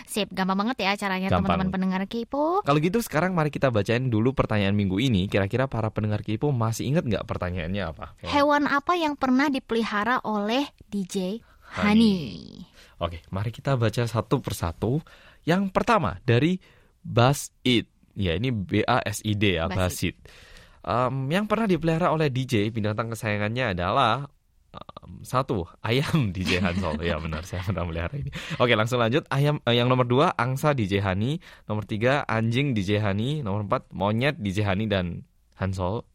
Sip, 0.05 0.27
gampang 0.29 0.57
banget 0.61 0.77
ya 0.83 0.91
caranya 0.99 1.33
teman-teman 1.33 1.71
pendengar 1.71 2.01
Kepo. 2.05 2.61
Kalau 2.61 2.79
gitu 2.83 2.99
sekarang 2.99 3.33
mari 3.33 3.49
kita 3.49 3.71
bacain 3.73 4.11
dulu 4.11 4.35
pertanyaan 4.37 4.75
minggu 4.75 4.99
ini. 4.99 5.25
Kira-kira 5.25 5.65
para 5.65 5.89
pendengar 5.89 6.21
Kipo 6.21 6.51
masih 6.53 6.91
ingat 6.91 7.07
nggak 7.07 7.25
pertanyaannya 7.25 7.83
apa? 7.87 8.05
Hewan 8.27 8.67
apa 8.69 8.93
yang 8.99 9.15
pernah 9.17 9.47
dipelihara 9.49 10.21
oleh 10.27 10.69
DJ 10.91 11.41
Honey? 11.75 12.63
Oke, 12.97 13.21
mari 13.29 13.51
kita 13.53 13.77
baca 13.77 14.03
satu 14.07 14.41
persatu. 14.41 15.03
Yang 15.45 15.69
pertama 15.75 16.17
dari 16.25 16.57
Basit. 17.03 17.87
Ya, 18.17 18.33
ini 18.33 18.49
B 18.49 18.81
A 18.81 18.99
S 19.05 19.21
I 19.21 19.37
D 19.37 19.61
ya, 19.61 19.69
Basit. 19.69 20.17
Basit. 20.17 20.47
Em, 20.87 21.15
yang 21.27 21.45
pernah 21.45 21.67
dipelihara 21.67 22.15
oleh 22.15 22.31
DJ 22.31 22.71
binatang 22.71 23.11
kesayangannya 23.11 23.75
adalah 23.75 24.25
em, 24.71 25.21
satu 25.21 25.67
ayam 25.83 26.29
DJ 26.35 26.63
Hansol. 26.63 27.03
ya 27.03 27.19
benar, 27.19 27.43
saya 27.43 27.61
pernah 27.61 27.85
melihara 27.85 28.15
ini. 28.17 28.31
Oke, 28.57 28.73
langsung 28.73 28.97
lanjut. 28.97 29.27
Ayam 29.27 29.61
eh, 29.67 29.75
yang 29.75 29.91
nomor 29.91 30.07
dua 30.07 30.33
angsa 30.33 30.71
DJ 30.71 31.03
Hani, 31.03 31.43
nomor 31.67 31.83
tiga 31.83 32.23
anjing 32.25 32.71
DJ 32.71 33.03
Hani, 33.03 33.43
nomor 33.43 33.67
empat 33.67 33.91
monyet 33.91 34.39
DJ 34.39 34.63
Hani 34.63 34.87
dan 34.87 35.27
Hansol. 35.59 36.07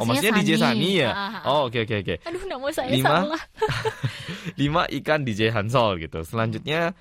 Oh, 0.00 0.06
maksudnya 0.08 0.32
DJ 0.40 0.50
Sani 0.56 0.90
ya? 1.02 1.10
Ah, 1.12 1.18
ah, 1.18 1.32
ah. 1.36 1.42
Oh, 1.50 1.60
oke 1.68 1.84
oke 1.84 1.94
oke. 2.00 2.14
Aduh, 2.24 2.42
nama 2.48 2.66
saya 2.72 2.88
Lima. 2.88 3.08
salah. 3.10 3.42
Lima 4.60 4.82
ikan 4.88 5.20
DJ 5.26 5.52
Hansol 5.52 6.00
gitu. 6.00 6.24
Selanjutnya 6.24 6.96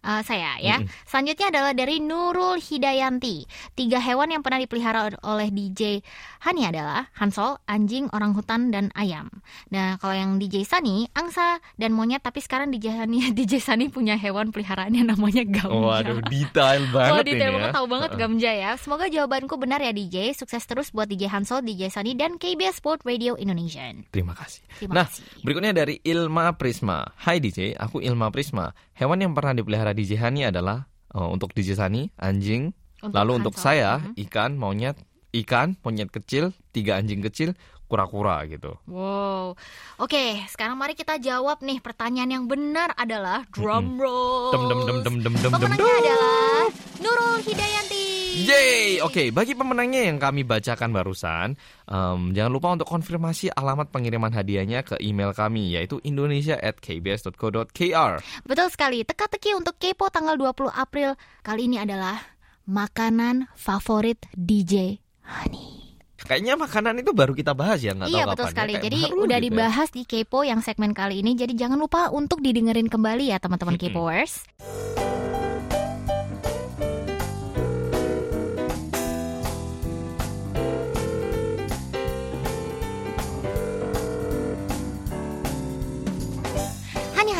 Eh, 0.00 0.22
saya 0.24 0.56
ya. 0.64 0.80
Mm-mm. 0.80 0.88
Selanjutnya 1.04 1.46
adalah 1.52 1.72
dari 1.76 2.00
Nurul 2.00 2.56
Hidayanti. 2.56 3.44
Tiga 3.76 4.00
hewan 4.00 4.32
yang 4.32 4.40
pernah 4.40 4.56
dipelihara 4.56 5.12
oleh 5.20 5.52
DJ 5.52 6.00
Hani 6.40 6.64
adalah 6.64 7.12
Hansol, 7.20 7.60
anjing, 7.68 8.08
orang 8.16 8.32
hutan, 8.32 8.72
dan 8.72 8.88
ayam. 8.96 9.28
Nah, 9.68 10.00
kalau 10.00 10.16
yang 10.16 10.40
DJ 10.40 10.64
Sani, 10.64 11.04
angsa 11.12 11.60
dan 11.76 11.92
monyet. 11.92 12.24
Tapi 12.24 12.40
sekarang 12.40 12.72
DJ 12.72 12.96
Hani, 12.96 13.28
DJ 13.36 13.60
Sani 13.60 13.92
punya 13.92 14.16
hewan 14.16 14.48
peliharaannya 14.48 15.04
namanya 15.04 15.44
Gamja. 15.44 15.68
Waduh, 15.68 16.24
detail 16.32 16.88
banget 16.96 17.36
detail 17.36 17.52
ini 17.52 17.56
banget, 17.60 17.68
ya. 17.68 17.76
tahu 17.76 17.86
banget 17.92 18.10
Gamja 18.16 18.50
ya. 18.56 18.70
Semoga 18.80 19.04
jawabanku 19.12 19.54
benar 19.60 19.84
ya 19.84 19.92
DJ. 19.92 20.32
Sukses 20.32 20.64
terus 20.64 20.88
buat 20.96 21.12
DJ 21.12 21.28
Hansol, 21.28 21.60
DJ 21.60 21.92
Sani, 21.92 22.16
dan 22.16 22.40
KBS 22.40 22.80
Sport 22.80 23.04
Radio 23.04 23.36
Indonesia. 23.36 23.84
Terima 24.08 24.32
kasih. 24.32 24.64
Terima 24.80 25.04
nah, 25.04 25.06
kasih. 25.12 25.44
berikutnya 25.44 25.76
dari 25.76 26.00
Ilma 26.00 26.56
Prisma. 26.56 27.04
Hai 27.20 27.36
DJ, 27.36 27.76
aku 27.76 28.00
Ilma 28.00 28.32
Prisma. 28.32 28.72
Hewan 29.00 29.16
yang 29.16 29.32
pernah 29.32 29.56
dipelihara 29.56 29.96
DJ 29.96 30.20
Hani 30.20 30.44
adalah 30.44 30.84
eh, 31.10 31.24
untuk 31.24 31.56
DJ 31.56 31.72
Sani, 31.74 32.12
anjing. 32.14 32.76
Untuk 33.00 33.16
Lalu 33.16 33.32
untuk 33.40 33.56
saya, 33.56 33.96
Mhm. 33.96 34.12
ikan, 34.28 34.50
monyet, 34.54 34.96
ikan, 35.32 35.72
monyet 35.80 36.12
kecil, 36.12 36.52
tiga 36.68 37.00
anjing 37.00 37.24
kecil, 37.24 37.56
kura-kura 37.88 38.44
gitu. 38.44 38.76
Wow. 38.84 39.56
Oke, 39.96 40.44
sekarang 40.46 40.76
mari 40.76 40.92
kita 40.92 41.16
jawab 41.16 41.64
nih 41.64 41.80
pertanyaan 41.80 42.28
yang 42.30 42.44
benar 42.44 42.92
adalah 42.94 43.48
drum 43.48 43.96
roll. 43.96 44.52
Dem 44.52 44.62
dem 44.68 44.80
dem 44.84 45.16
dem 45.24 45.34
dem. 45.34 45.50
Pemenangnya 45.50 45.96
adalah 45.96 46.62
Nurul 47.00 47.40
Hidayanti. 47.40 48.09
Yeay, 48.40 48.98
oke. 49.00 49.30
Bagi 49.30 49.52
pemenangnya 49.52 50.08
yang 50.08 50.16
kami 50.16 50.42
bacakan 50.42 50.90
barusan, 50.90 51.52
em, 51.84 52.20
jangan 52.32 52.48
lupa 52.48 52.68
untuk 52.72 52.88
konfirmasi 52.88 53.52
alamat 53.52 53.88
pengiriman 53.88 54.32
hadiahnya 54.32 54.80
ke 54.80 54.96
email 54.98 55.30
kami 55.30 55.76
yaitu 55.76 56.00
indonesia@kbs.co.kr. 56.00 58.12
Betul 58.42 58.66
sekali. 58.72 59.04
Teka-teki 59.04 59.52
untuk 59.52 59.76
Kepo 59.76 60.08
tanggal 60.08 60.34
20 60.34 60.70
April 60.70 61.14
kali 61.40 61.68
ini 61.68 61.76
adalah 61.76 62.16
makanan 62.64 63.52
favorit 63.52 64.24
DJ 64.32 64.96
Honey. 65.20 65.76
Kayaknya 66.20 66.54
makanan 66.54 66.94
itu 67.00 67.12
baru 67.12 67.32
kita 67.32 67.52
bahas 67.52 67.80
ya, 67.80 67.92
nggak 67.92 68.08
Iya 68.08 68.24
tahu 68.24 68.28
betul 68.32 68.36
kapan 68.36 68.44
ya. 68.44 68.52
sekali. 68.52 68.72
Kayak 68.72 68.84
Jadi 68.84 68.98
udah 69.00 69.10
gitu 69.10 69.32
ya. 69.32 69.40
dibahas 69.40 69.88
di 69.90 70.02
Kepo 70.04 70.38
yang 70.44 70.60
segmen 70.60 70.92
kali 70.92 71.20
ini. 71.20 71.32
Jadi 71.32 71.52
jangan 71.56 71.76
lupa 71.76 72.08
untuk 72.08 72.40
didengerin 72.40 72.88
kembali 72.88 73.32
ya 73.32 73.36
teman-teman. 73.36 73.76
Kepoers. 73.76 74.32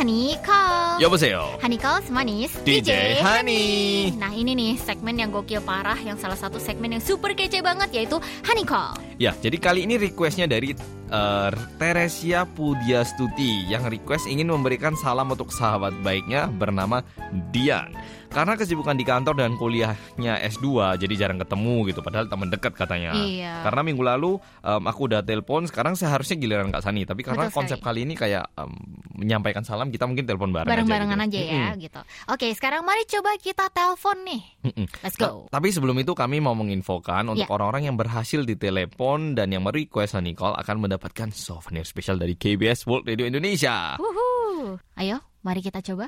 Hani 0.00 0.18
call. 0.40 0.98
여보세요. 1.04 1.60
Hani 1.60 1.76
call 1.76 2.00
semanis 2.00 2.52
DJ 2.64 3.20
Hani. 3.20 4.10
Nah 4.16 4.32
ini 4.32 4.56
nih 4.56 4.72
segmen 4.80 5.20
yang 5.20 5.28
gokil 5.28 5.60
parah 5.60 6.00
Yang 6.00 6.24
salah 6.24 6.38
satu 6.40 6.56
segmen 6.56 6.96
yang 6.96 7.04
super 7.04 7.36
kece 7.36 7.60
banget 7.60 7.92
Yaitu 7.92 8.16
Hani 8.40 8.64
call 8.64 8.96
Ya, 9.16 9.32
jadi 9.36 9.56
kali 9.56 9.84
ini 9.88 9.96
requestnya 9.96 10.44
dari 10.44 10.76
eh, 11.08 11.50
Teresia 11.80 12.44
Pudiastuti 12.44 13.64
yang 13.68 13.88
request 13.88 14.28
ingin 14.28 14.52
memberikan 14.52 14.92
salam 14.96 15.32
untuk 15.32 15.48
sahabat 15.52 15.96
baiknya 16.04 16.48
bernama 16.52 17.00
Dian. 17.48 17.96
karena 18.31 18.55
kesibukan 18.55 18.95
di 18.95 19.03
kantor 19.03 19.35
dan 19.35 19.53
kuliahnya 19.53 20.39
S2 20.47 20.67
jadi 20.97 21.13
jarang 21.19 21.37
ketemu 21.37 21.91
gitu 21.91 21.99
padahal 21.99 22.25
teman 22.25 22.47
dekat 22.47 22.71
katanya. 22.73 23.11
Iya. 23.13 23.59
Karena 23.61 23.83
minggu 23.83 23.99
lalu 23.99 24.31
um, 24.61 24.81
aku 24.87 25.05
udah 25.05 25.19
telepon, 25.19 25.67
sekarang 25.67 25.93
seharusnya 25.93 26.39
giliran 26.39 26.71
Kak 26.71 26.79
Sani, 26.81 27.03
tapi 27.03 27.21
karena 27.21 27.47
Betul 27.47 27.55
konsep 27.59 27.77
sekali. 27.77 28.01
kali 28.01 28.07
ini 28.07 28.15
kayak 28.15 28.47
um, 28.55 28.71
menyampaikan 29.15 29.61
salam 29.61 29.91
kita 29.91 30.07
mungkin 30.07 30.23
telepon 30.23 30.49
bareng 30.49 30.71
Bareng-barengan 30.71 31.19
aja, 31.19 31.27
aja 31.27 31.37
gitu. 31.37 31.51
ya 31.51 31.59
Mm-mm. 31.67 31.83
gitu. 31.83 32.01
Oke, 32.27 32.47
sekarang 32.51 32.81
mari 32.81 33.03
coba 33.03 33.35
kita 33.35 33.65
telepon 33.67 34.17
nih. 34.23 34.41
Mm-mm. 34.63 34.87
Let's 35.03 35.19
Ta- 35.19 35.27
go. 35.27 35.51
Tapi 35.51 35.67
sebelum 35.69 35.97
itu 35.97 36.11
kami 36.11 36.39
mau 36.39 36.55
menginfokan 36.55 37.27
untuk 37.27 37.43
Ya. 37.43 37.51
orang-orang 37.51 37.83
yang 37.85 37.97
berhasil 37.97 38.41
ditelepon 38.41 39.35
dan 39.35 39.49
yang 39.49 39.61
merequest 39.61 40.15
Honey 40.15 40.31
Call 40.31 40.55
akan 40.55 40.79
mendapatkan 40.79 41.29
souvenir 41.29 41.83
spesial 41.83 42.15
dari 42.15 42.33
KBS 42.33 42.85
World 42.85 43.05
Radio 43.05 43.25
Indonesia. 43.25 43.99
Wuhu. 43.99 44.79
Ayo, 44.95 45.19
mari 45.41 45.59
kita 45.59 45.83
coba. 45.83 46.07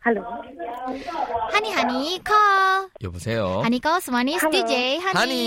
Halo. 0.00 0.24
Hani 1.52 1.68
Hani 1.76 2.00
call. 2.24 2.88
여보세요. 3.04 3.60
Hani 3.60 3.78
call 3.84 4.00
semanis 4.00 4.40
Halo. 4.40 4.52
DJ 4.52 4.96
Hani. 4.96 5.16
Hani. 5.18 5.42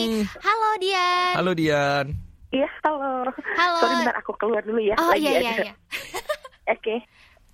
Halo 0.46 0.69
Dian. 0.78 1.34
Halo 1.41 1.52
Dian. 1.58 2.06
Iya, 2.54 2.69
halo. 2.86 3.34
Halo. 3.58 3.80
Sorry 3.82 3.96
bentar 4.06 4.15
aku 4.22 4.32
keluar 4.38 4.62
dulu 4.62 4.78
ya. 4.78 4.93
Oh 5.02 5.10
Lagi 5.10 5.26
iya 5.26 5.32
iya 5.41 5.52
ada- 5.58 5.65
iya. 5.65 5.74
Oke. 6.69 6.96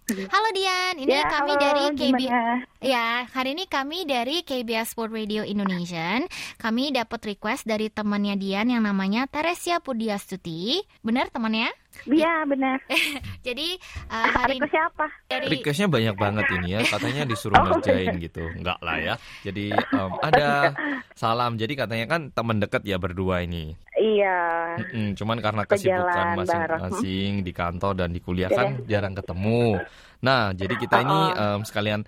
Halo 0.09 0.49
Dian, 0.51 0.97
ini 0.97 1.13
Ya, 1.13 1.21
kami 1.29 1.53
halo, 1.53 1.61
dari 1.61 1.83
KB 1.93 2.17
gimana? 2.17 2.65
Ya, 2.81 3.29
hari 3.29 3.53
ini 3.53 3.69
kami 3.69 4.09
dari 4.09 4.41
KBS 4.41 4.97
Sport 4.97 5.13
Radio 5.13 5.45
Indonesia. 5.45 6.17
Kami 6.57 6.89
dapat 6.89 7.21
request 7.29 7.69
dari 7.69 7.93
temannya 7.93 8.33
Dian 8.33 8.73
yang 8.73 8.81
namanya 8.81 9.29
Teresia 9.29 9.77
Pudiastuti. 9.77 10.81
Benar 11.05 11.29
temannya? 11.29 11.69
Iya, 12.04 12.44
benar. 12.44 12.78
Jadi 13.46 13.78
uh, 14.10 14.28
hari 14.34 14.58
Request 14.60 14.72
siapa? 14.74 15.06
dari 15.30 15.46
Requestnya 15.48 15.88
banyak 15.88 16.16
banget 16.18 16.46
ini 16.60 16.68
ya, 16.76 16.80
katanya 16.84 17.22
disuruh 17.24 17.56
Oh, 17.64 17.64
ngerjain 17.80 18.18
gitu. 18.20 18.44
Enggak 18.54 18.78
lah 18.84 18.96
ya. 19.00 19.14
Jadi 19.46 19.72
em, 19.72 20.10
ada 20.20 20.74
salam. 21.16 21.56
Jadi 21.56 21.72
katanya 21.78 22.06
kan 22.10 22.28
teman 22.34 22.60
dekat 22.60 22.84
ya 22.84 23.00
berdua 23.00 23.40
ini. 23.46 23.72
Iya. 23.96 24.38
Mm-mm, 24.84 25.16
cuman 25.16 25.38
karena 25.40 25.62
Ke 25.64 25.78
kesibukan 25.78 26.26
masing-masing 26.44 27.32
di 27.40 27.52
kantor 27.54 27.92
dan 27.96 28.10
di 28.12 28.20
kuliah 28.20 28.50
Iya 28.52 28.58
kan 28.58 28.68
jarang 28.84 29.14
ketemu. 29.16 29.80
Nah, 30.20 30.52
jadi 30.52 30.74
kita 30.76 30.96
ini 31.04 31.20
em, 31.36 31.60
sekalian 31.64 32.00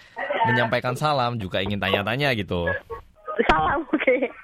menyampaikan 0.46 0.94
salam 0.94 1.40
juga 1.40 1.64
ingin 1.64 1.80
tanya-tanya 1.80 2.36
gitu. 2.36 2.68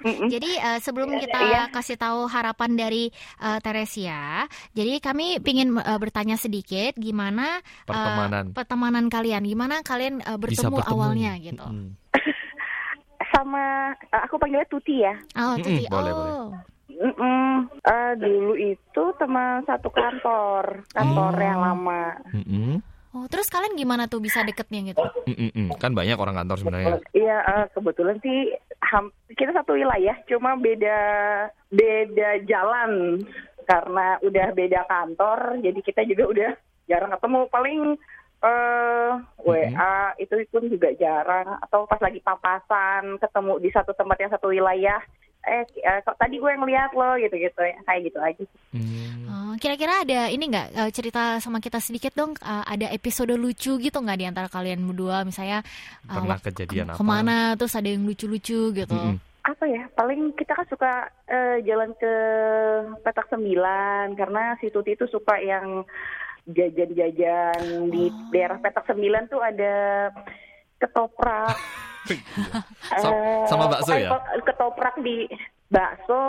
Mm-mm. 0.03 0.27
Jadi 0.27 0.51
uh, 0.57 0.79
sebelum 0.79 1.15
kita 1.15 1.39
Iya. 1.39 1.61
kasih 1.69 1.95
tahu 1.95 2.27
harapan 2.27 2.75
dari 2.75 3.07
uh, 3.39 3.57
Teresia, 3.57 4.43
jadi 4.71 4.99
kami 4.99 5.39
ingin 5.39 5.73
uh, 5.73 5.95
bertanya 5.95 6.35
sedikit 6.35 6.93
gimana 6.93 7.57
uh, 7.57 7.87
Pertemanan. 7.87 8.45
pertemanan 8.51 9.05
kalian, 9.07 9.41
gimana 9.41 9.79
kalian 9.79 10.19
uh, 10.21 10.35
bertemu, 10.35 10.75
bertemu. 10.75 10.91
awalnya 10.91 11.31
gitu. 11.37 11.63
Mm-mm. 11.63 11.95
Sama 13.31 13.63
eh, 13.95 14.21
aku 14.21 14.35
panggilnya 14.35 14.67
Tuti 14.67 14.95
ya. 14.99 15.15
Oh, 15.35 15.55
Tuti. 15.55 15.87
boleh, 15.87 16.11
oh. 16.11 16.51
Mm-mm. 16.85 17.51
Eh, 17.81 18.11
dulu 18.15 18.53
itu 18.53 19.03
teman 19.17 19.63
satu 19.63 19.89
kantor, 19.89 20.85
kantor 20.89 21.33
Oh. 21.33 21.41
yang 21.41 21.59
lama. 21.59 22.03
Mm-mm. 22.29 22.77
Oh, 23.13 23.29
terus 23.29 23.45
kalian 23.45 23.77
gimana 23.77 24.09
tuh 24.09 24.17
bisa 24.17 24.41
deketnya 24.41 24.89
gitu? 24.89 25.05
Mm-mm. 25.29 25.77
Kan 25.77 25.93
banyak 25.93 26.17
orang 26.17 26.33
kantor 26.33 26.57
sebenarnya. 26.57 26.97
Iya, 27.13 27.37
eh, 27.45 27.65
kebetulan 27.69 28.17
sih 28.25 28.57
ham- 28.81 29.13
kita 29.37 29.53
satu 29.53 29.77
wilayah, 29.77 30.17
cuma 30.25 30.57
beda 30.57 30.97
beda 31.69 32.41
jalan 32.49 33.21
karena 33.69 34.17
udah 34.17 34.47
beda 34.51 34.81
kantor, 34.89 35.61
jadi 35.61 35.79
kita 35.85 36.01
juga 36.09 36.23
udah 36.25 36.51
jarang 36.89 37.13
ketemu. 37.13 37.39
Paling 37.53 37.79
eh 38.43 39.11
WA 39.39 39.95
itu 40.19 40.33
pun 40.49 40.67
juga 40.67 40.89
jarang, 40.97 41.61
atau 41.61 41.85
pas 41.85 42.01
lagi 42.01 42.19
papasan 42.19 43.21
ketemu 43.21 43.53
di 43.61 43.69
satu 43.69 43.93
tempat 43.93 44.17
yang 44.19 44.33
satu 44.33 44.49
wilayah. 44.49 44.99
Eh, 45.43 45.63
eh, 45.77 45.99
kok 45.99 46.15
tadi 46.15 46.35
gue 46.35 46.47
ngeliat 46.49 46.91
lo 46.91 47.15
gitu-gitu 47.17 47.59
ya, 47.59 47.75
kayak 47.83 48.01
gitu 48.05 48.15
aja. 48.17 48.43
Mm. 48.71 49.27
Oh, 49.27 49.53
kira-kira 49.57 50.01
ada 50.01 50.27
ini 50.27 50.47
nggak 50.47 50.67
uh, 50.73 50.87
cerita 50.89 51.35
sama 51.37 51.59
kita 51.59 51.77
sedikit 51.77 52.13
dong? 52.13 52.31
uh, 52.39 52.63
ada 52.63 52.87
episode 52.89 53.33
lucu 53.33 53.75
gitu 53.75 53.97
nggak 53.97 54.17
di 54.17 54.25
antara 54.25 54.47
kalian 54.47 54.79
berdua? 54.81 55.21
Misalnya 55.21 55.59
uh, 56.05 56.15
Pernah 56.15 56.37
wak- 56.37 56.45
kejadian 56.45 56.85
ke- 56.85 56.91
apa? 56.91 56.97
ke 56.97 57.03
mana 57.03 57.37
terus 57.53 57.73
ada 57.73 57.85
yang 57.85 58.03
lucu-lucu 58.03 58.71
gitu? 58.73 58.95
Mm-mm. 58.95 59.19
apa 59.43 59.67
ya 59.67 59.83
paling 59.91 60.31
kita 60.33 60.55
kan 60.55 60.63
suka 60.65 60.91
eh, 61.27 61.59
jalan 61.61 61.91
ke 61.93 62.13
petak 63.03 63.27
sembilan 63.27 64.15
karena 64.15 64.55
si 64.55 64.71
Tuti 64.71 64.95
itu 64.95 65.03
suka 65.05 65.35
yang 65.35 65.83
jajan-jajan 66.47 67.59
di 67.87 68.07
Oh. 68.07 68.31
daerah 68.31 68.55
petak 68.57 68.85
sembilan 68.85 69.27
tuh 69.27 69.39
ada 69.39 69.73
ketoprak 70.77 71.51
eh, 71.51 71.91
sama 73.47 73.65
bakso 73.71 73.93
ya? 73.95 74.11
ketoprak 74.43 74.95
di 75.01 75.27
bakso 75.73 76.23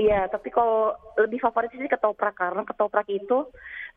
ya 0.00 0.26
tapi 0.26 0.50
kalau 0.50 0.90
lebih 1.14 1.38
favorit 1.38 1.70
sih 1.70 1.86
ketoprak 1.86 2.34
karena 2.34 2.66
ketoprak 2.66 3.06
itu 3.06 3.46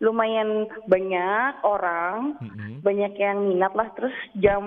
lumayan 0.01 0.69
banyak 0.85 1.61
orang 1.65 2.37
Mm-mm. 2.41 2.85
banyak 2.85 3.13
yang 3.17 3.37
minat 3.49 3.73
lah 3.73 3.89
terus 3.97 4.13
jam 4.37 4.61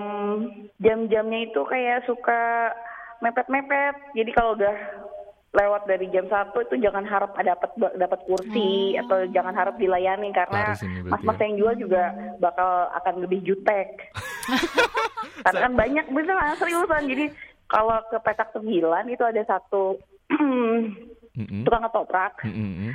jam-jamnya 0.83 1.51
itu 1.51 1.61
kayak 1.67 2.03
suka 2.07 2.71
mepet-mepet 3.23 3.95
jadi 4.15 4.31
kalau 4.35 4.59
udah 4.59 4.75
lewat 5.55 5.87
dari 5.87 6.11
jam 6.11 6.27
satu 6.27 6.67
itu 6.67 6.75
jangan 6.83 7.07
harap 7.07 7.31
dapat 7.39 7.71
dapat 7.95 8.19
kursi 8.27 8.95
Oh. 8.95 9.07
atau 9.07 9.17
jangan 9.31 9.55
harap 9.55 9.75
dilayani 9.79 10.35
karena 10.35 10.75
berarti 10.75 11.07
mas-mas 11.07 11.37
ya. 11.39 11.43
yang 11.47 11.55
jual 11.55 11.75
juga 11.79 12.03
bakal 12.43 12.71
akan 12.91 13.15
lebih 13.23 13.39
jutek 13.47 14.11
karena 15.41 15.59
kan 15.61 15.73
banyak 15.75 16.05
beneran 16.07 16.55
seriusan 16.55 17.03
jadi 17.05 17.25
kalau 17.65 17.97
ke 18.05 18.17
petak 18.19 18.49
sembilan 18.51 19.03
itu 19.07 19.23
ada 19.23 19.41
satu 19.43 19.97
tukang 21.65 21.83
ketoprak 21.83 22.33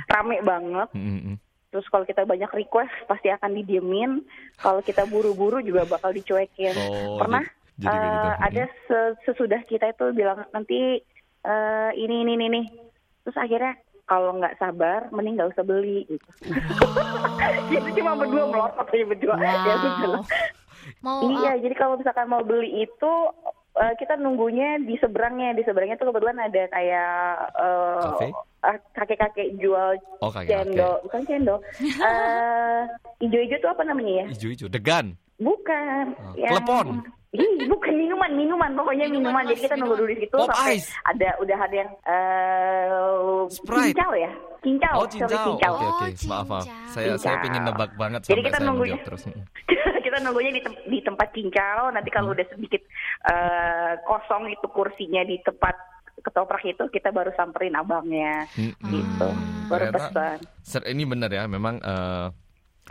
rame 0.07 0.37
banget. 0.41 0.89
Terus 1.71 1.87
kalau 1.87 2.03
kita 2.03 2.23
banyak 2.23 2.51
request 2.51 2.91
pasti 3.05 3.29
akan 3.29 3.51
didiemin. 3.53 4.19
Kalau 4.57 4.81
kita 4.81 5.05
buru-buru 5.05 5.59
juga 5.59 5.85
bakal 5.85 6.11
dicuekin. 6.11 6.75
Oh, 6.75 7.15
Pernah 7.15 7.47
jadi- 7.77 7.87
jadi 7.87 7.95
gitu. 8.01 8.19
eh, 8.19 8.33
ada 8.41 8.63
se- 8.81 9.15
sesudah 9.23 9.61
kita 9.63 9.85
itu 9.87 10.05
bilang 10.11 10.43
nanti 10.51 10.99
eh, 11.41 11.91
ini 11.95 12.15
ini 12.21 12.31
ini 12.35 12.45
nih. 12.49 12.65
Terus 13.23 13.37
akhirnya 13.37 13.73
kalau 14.03 14.35
nggak 14.35 14.57
sabar, 14.57 15.07
mending 15.09 15.39
nggak 15.39 15.51
usah 15.51 15.63
beli. 15.63 16.03
Gitu. 16.05 16.27
itu 17.71 17.89
cuma 17.95 18.19
berdua 18.19 18.43
melotot 18.45 18.85
aja 18.85 19.05
berdua. 19.05 19.35
Ya, 19.37 19.53
sudah 19.55 20.09
lah. 20.09 20.23
Mau 20.99 21.25
Iya, 21.27 21.51
uh, 21.51 21.59
jadi 21.59 21.75
kalau 21.75 21.95
misalkan 21.95 22.25
mau 22.25 22.41
beli 22.41 22.83
itu 22.83 23.11
eh, 23.73 23.93
kita 23.95 24.15
nunggunya 24.15 24.77
di 24.79 24.97
seberangnya. 24.97 25.53
Di 25.53 25.63
seberangnya 25.63 25.95
tuh 25.95 26.09
kebetulan 26.09 26.37
ada 26.39 26.61
kayak 26.67 27.13
eh, 27.55 28.01
Cafe? 28.01 28.27
eh, 28.61 28.77
kakek-kakek 28.91 29.49
jual 29.57 29.95
Oh, 30.19 30.27
kakek-kakek. 30.27 30.67
cendol, 30.67 30.95
bukan 31.01 31.21
cendol. 31.23 31.59
Eh, 32.03 32.81
ijo-ijo 33.21 33.55
tuh 33.57 33.69
apa 33.69 33.83
namanya 33.83 34.11
ya? 34.21 34.25
Ijo-ijo, 34.29 34.67
degan. 34.67 35.15
Bukan. 35.37 36.03
Oh, 36.13 36.33
yang- 36.35 36.53
klepon. 36.53 36.87
Ih, 37.31 37.63
bukan 37.63 37.95
minuman, 37.95 38.27
minuman. 38.29 38.75
Pokoknya 38.75 39.07
Minuman, 39.07 39.39
minuman. 39.39 39.43
Jadi 39.47 39.63
kita 39.63 39.79
nunggu 39.79 39.95
dulu 39.95 40.09
di 40.09 40.19
situ 40.19 40.35
Pop 40.35 40.51
sampai 40.51 40.75
ice. 40.75 40.91
ada 41.01 41.29
udah 41.39 41.57
ada 41.57 41.75
yang 41.77 41.91
eh 42.03 43.47
Sprite. 43.47 43.95
cincau 43.95 44.11
ya? 44.13 44.31
Cincau, 44.61 44.93
Oh, 44.93 45.07
cincau. 45.07 45.39
cincau. 45.47 45.73
Oke, 45.73 45.85
oke. 45.87 46.05
Oh, 46.11 46.27
Maaf, 46.27 46.45
maaf. 46.45 46.63
cincau. 46.67 46.91
Saya 46.91 47.07
saya 47.15 47.15
Cincau. 47.15 47.39
pengen 47.41 47.61
nebak 47.63 47.91
banget 47.95 48.19
Jadi 48.25 48.41
kita 48.43 48.51
saya 48.53 48.67
nunggunya. 48.67 48.99
menjawab 48.99 49.07
terus. 49.07 49.23
Kita 50.11 50.27
nunggunya 50.27 50.51
di, 50.51 50.59
tem- 50.59 50.83
di 50.91 50.99
tempat 50.99 51.31
cincau. 51.31 51.87
Nanti 51.87 52.11
kalau 52.11 52.27
Hmm. 52.27 52.35
udah 52.35 52.47
sedikit 52.51 52.83
eh, 53.23 53.95
kosong 54.03 54.51
itu 54.51 54.67
kursinya 54.67 55.23
di 55.23 55.39
tempat 55.39 55.71
ketoprak 56.19 56.67
itu, 56.67 56.83
kita 56.91 57.09
baru 57.09 57.31
samperin 57.31 57.73
abangnya. 57.73 58.43
Mm-mm. 58.53 58.91
Gitu. 58.91 59.23
Hmm. 59.23 59.71
Baru 59.71 59.87
pesan. 59.89 60.37
Ser- 60.59 60.83
ini 60.85 61.07
benar 61.07 61.31
ya, 61.31 61.47
memang 61.47 61.79
eh, 61.79 62.27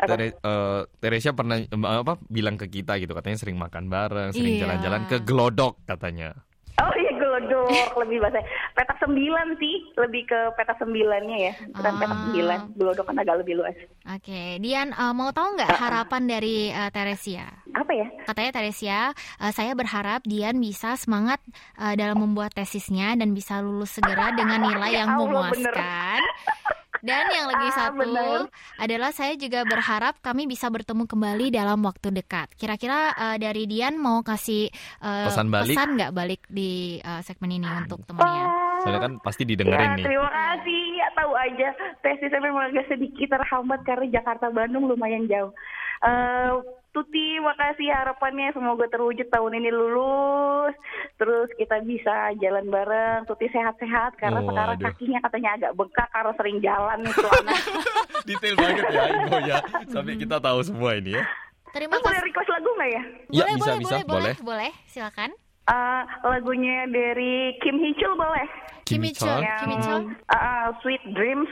Apa? 0.01 0.17
Tere, 0.17 0.33
eh, 0.33 0.81
Teresia 0.97 1.37
pernah 1.37 1.61
em, 1.61 1.83
apa 1.85 2.17
bilang 2.25 2.57
ke 2.57 2.65
kita 2.67 2.97
gitu 2.97 3.13
katanya 3.13 3.37
sering 3.37 3.61
makan 3.61 3.85
bareng, 3.87 4.33
sering 4.33 4.57
Iya. 4.57 4.65
jalan-jalan 4.65 5.03
ke 5.05 5.21
Glodok 5.21 5.77
katanya. 5.85 6.33
Oh 6.81 6.89
iya 6.97 7.10
gelodok 7.45 7.93
lebih 7.99 8.19
bahasa 8.21 8.41
petak 8.73 8.99
sembilan 8.99 9.47
sih 9.57 9.75
lebih 9.95 10.23
ke 10.25 10.41
petak 10.55 10.77
sembilannya 10.77 11.37
ya 11.39 11.53
bukan 11.71 11.89
Ah. 11.89 11.99
petak 11.99 12.19
sembilan 12.25 12.59
gelodok 12.75 13.05
kan 13.07 13.17
agak 13.17 13.37
lebih 13.41 13.55
luas 13.57 13.77
Oke, 14.11 14.59
Dian 14.59 14.91
uh, 14.91 15.13
mau 15.13 15.31
tahu 15.31 15.55
nggak 15.55 15.71
harapan 15.71 16.23
dari 16.25 16.69
uh, 16.69 16.91
Teresia? 16.91 17.47
apa 17.71 17.93
ya 17.93 18.07
Katanya 18.27 18.51
Teresia, 18.53 19.01
uh, 19.39 19.53
saya 19.53 19.73
berharap 19.73 20.25
Dian 20.25 20.59
bisa 20.59 20.97
semangat 20.97 21.39
uh, 21.77 21.95
dalam 21.95 22.19
membuat 22.19 22.51
tesisnya 22.53 23.15
dan 23.15 23.31
bisa 23.31 23.61
lulus 23.61 23.95
segera 23.95 24.33
dengan 24.33 24.61
nilai 24.61 24.97
yang 24.97 25.11
Ya 25.11 25.17
Allah, 25.17 25.47
bener. 25.51 25.75
Dan 27.01 27.25
yang 27.33 27.47
lagi 27.49 27.69
Ah, 27.73 27.77
satu 27.89 28.03
bener. 28.03 28.49
adalah 28.77 29.11
saya 29.15 29.33
juga 29.37 29.65
berharap 29.65 30.21
kami 30.21 30.45
bisa 30.45 30.69
bertemu 30.69 31.09
kembali 31.09 31.47
dalam 31.49 31.81
waktu 31.81 32.13
dekat. 32.13 32.53
Kira-kira 32.57 33.17
uh, 33.17 33.37
dari 33.41 33.65
Dian 33.65 33.97
mau 33.97 34.21
kasih 34.21 34.69
uh, 35.01 35.29
Pesan 35.33 35.49
balik? 35.49 35.77
pesan 35.77 35.89
nggak 35.97 36.13
balik 36.13 36.43
di 36.51 37.01
uh, 37.01 37.21
segmen 37.25 37.57
ini 37.57 37.69
untuk 37.69 38.05
temennya? 38.05 38.45
Wah. 38.45 38.81
Soalnya 38.81 39.01
kan 39.01 39.13
pasti 39.21 39.45
didengerin 39.45 39.93
ya, 39.93 39.97
nih. 40.01 40.05
terima 40.09 40.31
kasih 40.33 40.81
atas 41.01 41.19
tahu 41.21 41.33
aja 41.37 41.69
tesisnya 42.01 42.41
memang 42.41 42.73
agak 42.73 42.87
sedikit 42.89 43.29
terhambat 43.37 43.81
karena 43.85 44.07
Jakarta 44.09 44.49
Bandung 44.49 44.89
lumayan 44.89 45.29
jauh. 45.29 45.53
Eh, 46.01 46.53
Tuti, 46.91 47.39
makasih 47.39 47.87
harapannya 47.87 48.51
semoga 48.51 48.83
terwujud 48.91 49.31
tahun 49.31 49.55
ini 49.55 49.71
lulus. 49.71 50.75
Terus 51.17 51.47
kita 51.55 51.79
bisa 51.81 52.35
jalan 52.37 52.67
bareng. 52.67 53.23
Tuti 53.25 53.47
sehat-sehat 53.47 54.19
karena 54.19 54.43
Oh, 54.43 54.51
sekarang 54.51 54.75
aduh. 54.75 54.91
kakinya 54.91 55.23
katanya 55.23 55.51
agak 55.55 55.73
bengkak 55.77 56.09
karena 56.11 56.33
sering 56.35 56.59
jalan 56.59 56.99
itu 57.01 57.23
anak. 57.39 57.61
Detail 58.25 58.55
banget 58.57 58.85
ya 58.89 59.03
Ibu 59.07 59.37
ya. 59.45 59.59
Sampai 59.87 60.19
kita 60.19 60.37
tahu 60.37 60.59
semua 60.61 60.99
ini 60.99 61.15
ya. 61.15 61.23
Terima 61.71 61.95
Terus 61.95 62.03
boleh 62.03 62.19
kasih. 62.19 62.27
request 62.27 62.51
lagu 62.51 62.69
nggak 62.75 62.91
ya? 62.91 62.91
Ya, 62.91 63.07
boleh, 63.07 63.55
bisa, 63.55 63.71
boleh, 63.71 63.79
bisa, 63.79 63.95
boleh, 63.95 64.03
boleh, 64.03 64.03
boleh. 64.11 64.35
boleh, 64.43 64.71
silakan. 64.85 65.31
Eh, 65.63 66.03
lagunya 66.25 66.77
dari 66.91 67.33
Kim 67.63 67.79
Hee 67.79 67.95
Chul 67.95 68.19
boleh? 68.19 68.47
Kimi 68.83 69.15
Chul. 69.15 69.31
Chol. 69.31 69.43
Kimi 69.63 69.77
Chul. 69.79 70.03
eh, 70.11 70.69
Sweet 70.83 71.03
Dreams. 71.15 71.51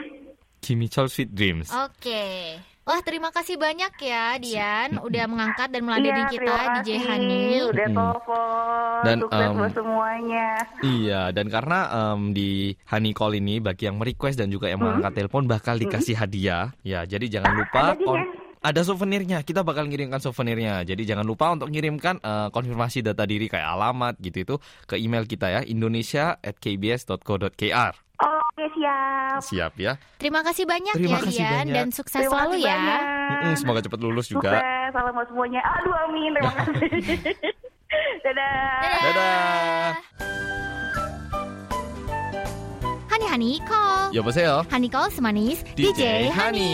Chol 0.91 1.09
Sweet 1.09 1.31
Dreams. 1.33 1.71
Oke. 1.71 2.59
Wah, 2.89 3.05
terima 3.05 3.29
kasih 3.29 3.61
banyak 3.61 4.01
ya 4.01 4.41
Dian 4.41 4.97
udah 4.97 5.29
mengangkat 5.29 5.69
dan 5.69 5.85
meladeni 5.85 6.25
Iya, 6.25 6.33
kita 6.33 6.41
terima 6.41 6.81
DJ 6.81 6.89
kasih. 6.89 7.05
Hani. 7.05 7.61
Udah 7.69 7.85
telepon. 7.85 9.05
Dan, 9.05 9.21
Sukses 9.21 9.53
buat 9.53 9.77
semuanya. 9.77 10.57
Iya, 10.81 11.29
dan 11.37 11.53
karena 11.53 11.79
em, 11.93 12.33
di 12.33 12.73
Honey 12.89 13.13
Call 13.13 13.37
ini 13.37 13.61
bagi 13.61 13.93
yang 13.93 14.01
merequest 14.01 14.41
dan 14.41 14.49
juga 14.49 14.73
yang 14.73 14.81
mengangkat 14.81 15.21
telepon 15.21 15.45
bakal 15.45 15.77
dikasih 15.77 16.17
hadiah. 16.17 16.73
Ya, 16.81 17.05
jadi 17.05 17.29
jangan 17.29 17.61
lupa 17.61 17.93
ada 17.93 18.01
kon- 18.01 18.25
ada 18.59 18.81
souvenirnya. 18.81 19.45
Kita 19.45 19.61
bakal 19.61 19.85
ngirimkan 19.85 20.25
souvenirnya. 20.25 20.81
Jadi 20.81 21.05
jangan 21.05 21.29
lupa 21.29 21.53
untuk 21.53 21.69
ngirimkan 21.69 22.25
eh, 22.25 22.49
konfirmasi 22.49 23.05
data 23.05 23.29
diri 23.29 23.53
kayak 23.53 23.69
alamat 23.69 24.17
gitu 24.17 24.49
itu 24.49 24.57
ke 24.89 24.97
email 24.97 25.29
kita 25.29 25.53
ya 25.53 25.61
indonesia@kbs.co.kr. 25.61 28.08
Oke, 28.18 28.64
siap. 28.72 29.40
Siap 29.42 29.74
ya. 29.76 29.98
Terima 30.16 30.40
kasih 30.42 30.64
banyak 30.64 30.96
Terima 30.96 31.18
ya 31.18 31.20
kasih 31.20 31.34
Dian 31.40 31.54
banyak. 31.60 31.76
dan 31.76 31.88
sukses 31.90 32.16
Terima 32.16 32.32
selalu 32.32 32.52
kasih 32.54 32.64
ya. 32.64 32.72
banyak. 32.72 33.02
Mm-mm, 33.34 33.54
semoga 33.58 33.80
cepat 33.82 34.00
lulus 34.00 34.28
juga. 34.28 34.50
Sukses, 34.54 34.88
salam 34.92 35.12
buat 35.12 35.28
semuanya. 35.28 35.62
Aduh, 35.62 35.94
amin. 36.04 36.30
Terima 36.32 36.52
kasih. 36.54 36.90
Dadah. 38.22 39.02
Dadah. 39.04 39.92
Hani 43.10 43.26
Hani 43.28 43.52
call. 43.62 44.10
여보세요. 44.12 44.66
Hani 44.68 44.88
call 44.88 45.10
semanis 45.10 45.62
DJ 45.74 45.90
DJ, 45.94 46.02
Hani. 46.32 46.74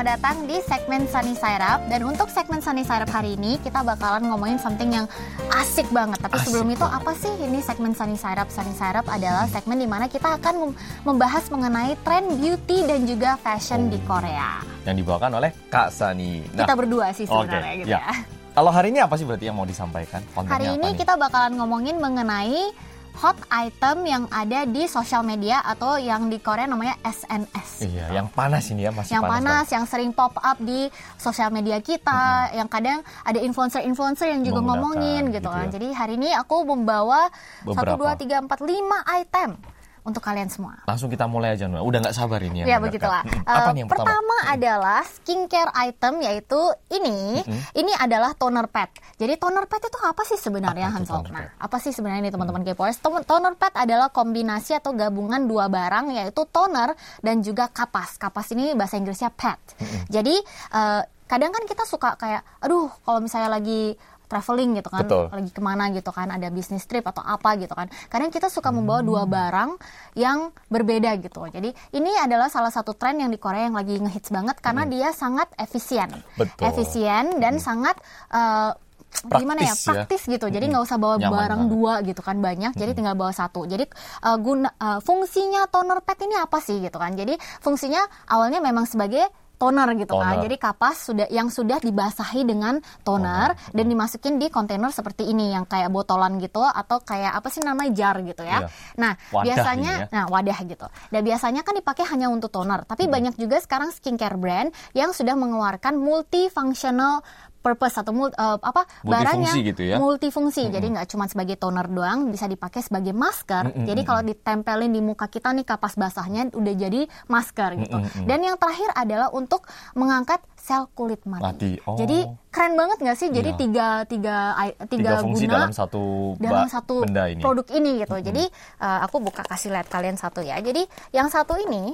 Selamat 0.00 0.16
datang 0.16 0.48
di 0.48 0.56
segmen 0.64 1.04
Sunny 1.12 1.36
Side 1.36 1.60
Up 1.60 1.84
Dan 1.84 2.08
untuk 2.08 2.32
segmen 2.32 2.64
Sunny 2.64 2.88
Side 2.88 3.04
Up 3.04 3.12
hari 3.12 3.36
ini 3.36 3.60
kita 3.60 3.84
bakalan 3.84 4.32
ngomongin 4.32 4.56
something 4.56 4.88
yang 4.88 5.04
asik 5.52 5.84
banget 5.92 6.16
Tapi 6.24 6.40
Asik 6.40 6.48
sebelum 6.48 6.72
itu 6.72 6.88
apa 6.88 7.12
sih 7.12 7.28
ini 7.36 7.60
segmen 7.60 7.92
Sunny 7.92 8.16
Side 8.16 8.40
Up? 8.40 8.48
Sunny 8.48 8.72
Side 8.72 8.96
Up 8.96 9.04
adalah 9.12 9.44
segmen 9.52 9.76
di 9.76 9.84
mana 9.84 10.08
kita 10.08 10.40
akan 10.40 10.54
mem- 10.56 10.76
membahas 11.04 11.52
mengenai 11.52 12.00
tren 12.00 12.32
beauty 12.32 12.88
dan 12.88 13.04
juga 13.04 13.36
fashion 13.44 13.92
di 13.92 14.00
Korea 14.08 14.64
Yang 14.88 15.04
dibawakan 15.04 15.36
oleh 15.36 15.52
Kak 15.68 15.92
Sani. 15.92 16.48
Nah, 16.56 16.64
Kita 16.64 16.80
berdua 16.80 17.12
sih 17.12 17.28
sebenarnya 17.28 17.84
gitu 17.84 17.92
ya. 17.92 18.00
ya 18.00 18.24
kalau 18.56 18.72
hari 18.72 18.96
ini 18.96 19.04
apa 19.04 19.20
sih 19.20 19.28
berarti 19.28 19.52
yang 19.52 19.60
mau 19.60 19.68
disampaikan? 19.68 20.24
Kontennya 20.32 20.56
Hari 20.56 20.66
ini 20.80 20.88
nih? 20.90 20.96
kita 20.96 21.20
bakalan 21.20 21.60
ngomongin 21.60 22.00
mengenai 22.00 22.72
hot 23.18 23.36
item 23.50 23.96
yang 24.06 24.24
ada 24.30 24.62
di 24.64 24.86
sosial 24.86 25.26
media 25.26 25.60
atau 25.60 25.98
yang 25.98 26.30
di 26.30 26.38
Korea 26.38 26.64
namanya 26.70 26.96
SNS 27.02 27.84
Iya, 27.84 28.06
yang 28.14 28.28
panas 28.30 28.70
ini 28.70 28.86
ya 28.86 28.92
masih 28.92 29.18
yang 29.18 29.24
panas. 29.26 29.34
panas, 29.40 29.66
yang 29.72 29.84
sering 29.88 30.12
pop 30.14 30.36
up 30.36 30.58
di 30.60 30.86
sosial 31.16 31.50
media 31.50 31.80
kita, 31.80 32.52
yang 32.54 32.68
kadang 32.68 33.00
ada 33.24 33.38
influencer-influencer 33.40 34.30
yang 34.30 34.42
juga 34.44 34.60
ngomongin 34.62 35.32
gitu 35.32 35.40
gitu 35.40 35.48
kan. 35.48 35.66
ya. 35.68 35.72
Jadi 35.72 35.88
hari 35.96 36.14
ini 36.20 36.30
aku 36.36 36.68
membawa 36.68 37.32
satu 37.64 37.96
dua 37.96 38.14
tiga 38.20 38.44
empat 38.44 38.60
lima 38.60 39.00
item 39.16 39.56
untuk 40.02 40.20
kalian 40.20 40.46
semua. 40.46 40.80
Langsung 40.84 41.06
kita 41.06 41.24
mulai 41.24 41.52
aja, 41.52 41.64
Nuna. 41.64 41.80
Udah 41.80 41.98
nggak 42.00 42.12
sabar 42.12 42.40
ini 42.40 42.62
Ya 42.62 42.76
mendengarkan. 42.76 42.84
begitulah. 42.86 43.22
Apa 43.44 43.68
nih 43.70 43.80
yang 43.80 43.88
pertama? 43.88 44.06
pertama 44.08 44.36
adalah 44.46 45.00
skincare 45.04 45.72
item 45.78 46.14
yaitu 46.20 46.60
ini. 46.88 47.40
Ini 47.70 47.92
adalah 47.96 48.32
toner 48.32 48.66
pad. 48.66 48.88
Jadi 49.14 49.36
toner 49.36 49.64
pad 49.64 49.82
itu 49.82 49.98
apa 49.98 50.22
sih 50.24 50.36
sebenarnya 50.36 50.88
Apa 50.88 50.98
Nah, 51.30 51.46
apa 51.58 51.76
sih 51.76 51.90
sebenarnya 51.90 52.22
ini 52.22 52.30
teman-teman 52.30 52.62
K-popers? 52.62 52.98
Tom- 52.98 53.22
Toner 53.22 53.54
pad 53.54 53.74
adalah 53.74 54.08
kombinasi 54.08 54.74
atau 54.74 54.90
gabungan 54.92 55.44
dua 55.44 55.66
barang 55.66 56.10
yaitu 56.12 56.42
toner 56.46 56.92
dan 57.20 57.40
juga 57.40 57.66
kapas. 57.66 58.16
Kapas 58.16 58.50
ini 58.50 58.72
bahasa 58.72 58.96
Inggrisnya 58.96 59.30
pad. 59.30 59.60
Jadi 60.06 60.34
eh, 60.70 61.00
kadang 61.26 61.50
kan 61.50 61.62
kita 61.62 61.84
suka 61.84 62.16
kayak, 62.16 62.42
aduh 62.58 62.90
kalau 63.00 63.20
misalnya 63.20 63.52
lagi 63.52 63.94
traveling 64.30 64.78
gitu 64.78 64.86
kan, 64.86 65.02
Betul. 65.02 65.26
lagi 65.26 65.50
ke 65.50 65.58
mana 65.58 65.90
gitu 65.90 66.14
kan, 66.14 66.30
ada 66.30 66.46
bisnis 66.48 66.86
trip 66.86 67.02
atau 67.02 67.20
apa 67.20 67.58
gitu 67.58 67.74
kan. 67.74 67.90
Kadang 68.06 68.30
kita 68.30 68.46
suka 68.46 68.70
membawa 68.70 69.02
dua 69.02 69.26
barang 69.26 69.74
yang 70.14 70.54
berbeda 70.70 71.18
gitu. 71.18 71.42
Jadi 71.50 71.74
ini 71.92 72.14
adalah 72.14 72.46
salah 72.46 72.70
satu 72.70 72.94
tren 72.94 73.18
yang 73.18 73.28
di 73.28 73.36
Korea 73.36 73.66
yang 73.66 73.74
lagi 73.74 73.98
ngehits 73.98 74.30
banget 74.30 74.62
karena 74.62 74.86
dia 74.86 75.10
sangat 75.10 75.50
efisien, 75.58 76.06
Betul. 76.38 76.62
efisien 76.62 77.42
dan 77.42 77.58
sangat 77.58 77.98
eh, 78.30 78.72
gimana 79.10 79.66
ya 79.66 79.74
Praktis 79.74 79.82
ya. 79.82 79.90
praktis 79.90 80.22
gitu. 80.30 80.46
Jadi 80.46 80.70
nggak 80.70 80.84
usah 80.86 80.94
bawa 80.94 81.18
Nyaman 81.18 81.34
barang 81.34 81.62
banget. 81.66 81.74
dua 81.74 81.94
gitu 82.06 82.22
kan 82.22 82.36
banyak. 82.38 82.72
Jadi 82.78 82.90
tinggal 82.94 83.18
bawa 83.18 83.34
satu. 83.34 83.66
Jadi 83.66 83.82
eh, 84.22 84.38
guna 84.38 84.70
eh, 84.70 85.00
fungsinya 85.02 85.66
toner 85.66 85.98
pad 85.98 86.22
ini 86.22 86.38
apa 86.38 86.62
sih 86.62 86.78
gitu 86.78 86.94
kan? 86.94 87.18
Jadi 87.18 87.34
fungsinya 87.58 87.98
awalnya 88.30 88.62
memang 88.62 88.86
sebagai 88.86 89.26
toner 89.60 89.92
gitu 90.00 90.16
kan. 90.16 90.40
Toner. 90.40 90.44
Jadi 90.48 90.56
kapas 90.56 90.96
sudah 91.12 91.28
yang 91.28 91.52
sudah 91.52 91.76
dibasahi 91.84 92.48
dengan 92.48 92.80
toner 93.04 93.52
dan 93.76 93.84
dimasukin 93.84 94.40
di 94.40 94.48
kontainer 94.48 94.88
seperti 94.88 95.28
ini 95.28 95.52
yang 95.52 95.68
kayak 95.68 95.92
botolan 95.92 96.40
gitu 96.40 96.64
atau 96.64 97.04
kayak 97.04 97.36
apa 97.36 97.52
sih 97.52 97.60
namanya 97.60 97.92
jar 97.92 98.16
gitu 98.24 98.40
ya. 98.40 98.64
Iya. 98.64 98.68
Nah, 98.96 99.12
Wadah 99.28 99.44
biasanya 99.44 99.92
ya. 99.92 100.06
nah 100.08 100.24
wadah 100.32 100.58
gitu. 100.64 100.86
Dan 101.12 101.20
biasanya 101.20 101.60
kan 101.60 101.76
dipakai 101.76 102.08
hanya 102.08 102.32
untuk 102.32 102.48
toner, 102.48 102.88
tapi 102.88 103.04
banyak 103.04 103.36
juga 103.36 103.60
sekarang 103.60 103.92
skincare 103.92 104.40
brand 104.40 104.72
yang 104.96 105.12
sudah 105.12 105.36
mengeluarkan 105.36 106.00
multifunctional 106.00 107.20
purpose 107.60 107.94
atau 107.94 108.10
mul- 108.10 108.32
eh, 108.32 108.58
apa 108.58 108.82
barang 109.00 109.12
yang 109.38 109.52
Multifungsi 109.52 109.60
gitu 109.62 109.82
ya. 109.84 109.96
multifungsi. 109.96 110.62
Jadi 110.66 110.86
nggak 110.90 111.08
cuma 111.08 111.24
sebagai 111.24 111.54
toner 111.54 111.86
doang, 111.86 112.28
bisa 112.28 112.44
dipakai 112.44 112.80
sebagai 112.80 113.12
masker. 113.12 113.76
Jadi 113.78 114.00
kalau 114.02 114.22
ditempelin 114.22 114.88
di 114.88 114.98
muka 114.98 115.26
kita 115.26 115.52
nih 115.52 115.62
kapas 115.62 115.94
basahnya 115.94 116.48
udah 116.50 116.74
jadi 116.74 117.00
masker 117.26 117.70
gitu. 117.78 117.96
Dan 118.24 118.40
yang 118.40 118.56
terakhir 118.56 118.88
adalah 118.92 119.28
untuk 119.30 119.64
mengangkat 119.92 120.40
sel 120.54 120.88
kulit 120.90 121.20
mati. 121.22 121.42
Mati. 121.42 121.72
Oh. 121.84 121.94
Jadi 121.94 122.18
keren 122.48 122.74
banget 122.74 122.98
nggak 122.98 123.16
sih? 123.16 123.28
Jadi 123.28 123.50
Iya. 123.50 123.58
tiga 123.58 123.86
tiga 124.04 124.36
Tiga 124.82 124.88
tiga, 124.88 125.12
fungsi 125.20 125.44
guna 125.44 125.54
dalam 125.58 125.72
satu 125.72 126.02
dalam 126.36 126.66
satu 126.66 126.94
benda 127.02 127.24
ini. 127.26 127.40
produk 127.40 127.66
ini 127.70 127.90
gitu. 127.98 128.16
Jadi 128.18 128.44
uh, 128.78 129.00
aku 129.02 129.20
buka 129.20 129.42
kasih 129.42 129.70
lihat 129.70 129.86
kalian 129.86 130.16
satu 130.16 130.40
ya. 130.40 130.56
Jadi 130.58 130.84
yang 131.10 131.28
satu 131.28 131.56
ini 131.56 131.92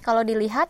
kalau 0.00 0.20
dilihat 0.20 0.68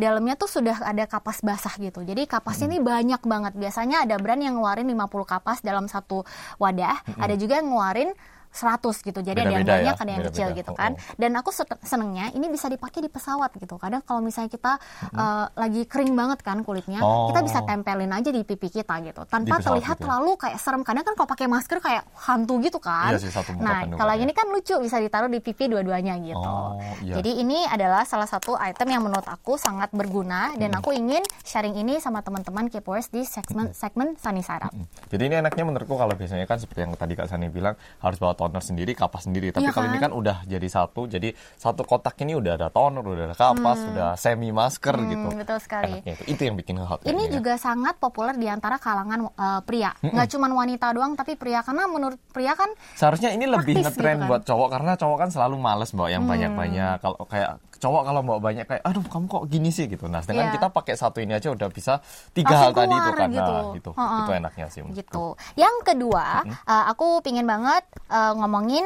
dalamnya 0.00 0.34
tuh 0.40 0.48
sudah 0.48 0.80
ada 0.80 1.04
kapas 1.04 1.44
basah 1.44 1.76
gitu. 1.76 2.00
Jadi 2.00 2.24
kapasnya 2.24 2.72
ini 2.72 2.80
banyak 2.80 3.20
banget. 3.28 3.52
Biasanya 3.54 4.08
ada 4.08 4.16
brand 4.16 4.40
yang 4.40 4.56
ngeluarin 4.56 4.88
50 4.88 5.28
kapas 5.28 5.60
dalam 5.60 5.84
satu 5.86 6.24
wadah, 6.56 7.04
ada 7.20 7.34
juga 7.36 7.60
yang 7.60 7.68
ngeluarin 7.68 8.10
100 8.50 8.82
gitu. 9.00 9.20
Jadi 9.20 9.38
ada 9.38 9.48
yang 9.48 9.62
banyak, 9.62 9.86
ya, 9.86 9.94
ada 9.96 10.10
yang 10.10 10.24
kecil 10.24 10.46
beda-beda. 10.48 10.58
gitu 10.58 10.72
kan. 10.74 10.90
Oh, 10.90 10.98
oh. 10.98 11.14
Dan 11.16 11.30
aku 11.34 11.50
se- 11.50 11.80
senengnya 11.82 12.30
ini 12.30 12.46
bisa 12.46 12.66
dipakai 12.66 12.98
di 12.98 13.08
pesawat 13.08 13.54
gitu. 13.54 13.74
Kadang 13.76 14.02
kalau 14.02 14.20
misalnya 14.20 14.48
kita 14.48 14.72
uh, 15.10 15.46
lagi 15.54 15.84
kering 15.84 16.12
banget 16.12 16.40
kan 16.40 16.60
kulitnya, 16.60 16.98
Oh. 17.00 17.30
kita 17.30 17.40
bisa 17.40 17.58
tempelin 17.62 18.10
aja 18.10 18.28
di 18.28 18.42
pipi 18.42 18.68
kita 18.68 18.98
gitu. 19.02 19.22
Tanpa 19.24 19.58
terlihat 19.58 19.94
gitu 19.94 20.02
ya? 20.02 20.04
terlalu 20.04 20.30
kayak 20.36 20.58
serem. 20.58 20.82
Kadang 20.82 21.04
kan 21.04 21.14
kalau 21.14 21.28
pakai 21.28 21.46
masker 21.46 21.78
kayak 21.78 22.02
hantu 22.20 22.58
gitu 22.58 22.78
kan. 22.78 23.10
Iya 23.10 23.18
sih, 23.18 23.30
satu 23.30 23.52
muka 23.52 23.64
nah, 23.64 23.80
kalau 23.96 24.14
ini 24.14 24.32
kan 24.32 24.46
lucu 24.46 24.74
bisa 24.76 24.98
ditaruh 24.98 25.26
di 25.26 25.38
pipi 25.38 25.66
dua-duanya 25.66 26.18
gitu. 26.18 26.42
Oh, 26.42 26.74
iya. 27.00 27.14
Jadi 27.16 27.38
ini 27.38 27.64
adalah 27.64 28.02
salah 28.02 28.26
satu 28.26 28.54
item 28.56 28.88
yang 28.88 29.02
menurut 29.02 29.24
aku 29.24 29.54
sangat 29.54 29.90
berguna 29.90 30.52
dan 30.54 30.70
Hmm. 30.70 30.78
aku 30.78 30.90
ingin 30.92 31.22
sharing 31.40 31.74
ini 31.76 31.98
sama 31.98 32.20
teman-teman 32.20 32.66
K-popers 32.66 33.08
di 33.08 33.22
segmen 33.22 33.70
segmen 33.72 34.14
Sunny 34.16 34.40
Sarap. 34.40 34.70
Jadi 35.06 35.22
ini 35.22 35.36
enaknya 35.36 35.62
menurutku 35.62 35.94
kalau 35.94 36.12
biasanya 36.12 36.44
kan 36.44 36.56
seperti 36.56 36.82
yang 36.82 36.92
tadi 36.92 37.12
Kak 37.12 37.26
Sani 37.26 37.46
bilang 37.46 37.74
harus 37.98 38.16
bawa 38.16 38.34
toner 38.40 38.64
sendiri, 38.64 38.96
kapas 38.96 39.28
sendiri. 39.28 39.52
Tapi 39.52 39.68
Iya 39.68 39.76
kalau 39.76 39.92
ini 39.92 40.00
kan? 40.00 40.08
kan 40.08 40.12
udah 40.16 40.36
jadi 40.48 40.64
satu, 40.64 41.04
jadi 41.04 41.28
satu 41.36 41.84
kotak 41.84 42.16
ini 42.24 42.32
udah 42.32 42.56
ada 42.56 42.72
toner, 42.72 43.04
udah 43.04 43.24
ada 43.28 43.36
kapas, 43.36 43.84
udah 43.84 44.16
semi 44.16 44.48
masker 44.48 44.96
gitu. 45.04 45.28
Hmm, 45.28 45.36
betul 45.36 45.58
sekali. 45.60 46.00
Enaknya 46.00 46.12
itu. 46.16 46.22
Itu 46.24 46.40
yang 46.48 46.56
bikin 46.56 46.80
hot 46.80 47.04
Ini 47.04 47.12
kayaknya. 47.12 47.28
juga 47.36 47.52
sangat 47.54 48.00
populer 48.00 48.32
di 48.34 48.48
antara 48.48 48.80
kalangan 48.80 49.28
uh, 49.28 49.60
pria. 49.60 49.92
Nggak 50.00 50.28
cuma 50.32 50.48
wanita 50.48 50.88
doang, 50.90 51.12
tapi 51.12 51.36
pria 51.36 51.60
karena 51.60 51.84
menurut 51.84 52.16
pria 52.32 52.56
kan 52.56 52.72
Seharusnya 52.96 53.30
ini 53.30 53.44
lebih 53.44 53.76
ngetren 53.76 53.92
gitu 54.16 54.24
kan. 54.24 54.28
buat 54.30 54.42
cowok 54.42 54.68
karena 54.70 54.92
cowok 54.96 55.16
kan 55.18 55.28
selalu 55.28 55.56
males 55.60 55.90
bawa 55.92 56.08
yang 56.08 56.24
banyak-banyak. 56.24 56.96
Kalau 56.98 57.18
kayak 57.28 57.60
cowok 57.80 58.02
kalau 58.04 58.20
bawa 58.20 58.38
banyak 58.38 58.64
kayak 58.64 58.82
aduh 58.84 59.00
kamu 59.02 59.24
kok 59.26 59.44
gini 59.48 59.68
sih 59.68 59.88
gitu. 59.88 60.04
Nah, 60.04 60.20
sedangkan 60.20 60.46
Iya. 60.46 60.54
kita 60.54 60.68
pakai 60.68 60.94
satu 60.94 61.18
ini 61.18 61.32
aja 61.32 61.48
udah 61.48 61.66
bisa 61.66 62.04
tiga 62.30 62.52
Langsung 62.52 62.62
hal 62.62 62.72
tadi 62.76 62.94
itu 62.94 63.10
kan. 63.10 63.28
gitu. 63.30 63.52
Itu 63.74 63.90
Ha-ha. 63.96 64.16
itu 64.20 64.30
enaknya 64.36 64.66
sih. 64.68 64.80
gitu. 64.86 65.24
Yang 65.56 65.76
kedua, 65.82 66.26
uh, 66.44 66.84
aku 66.86 67.18
pingin 67.20 67.44
banget 67.44 67.82
uh, 68.06 68.36
ngomongin 68.36 68.84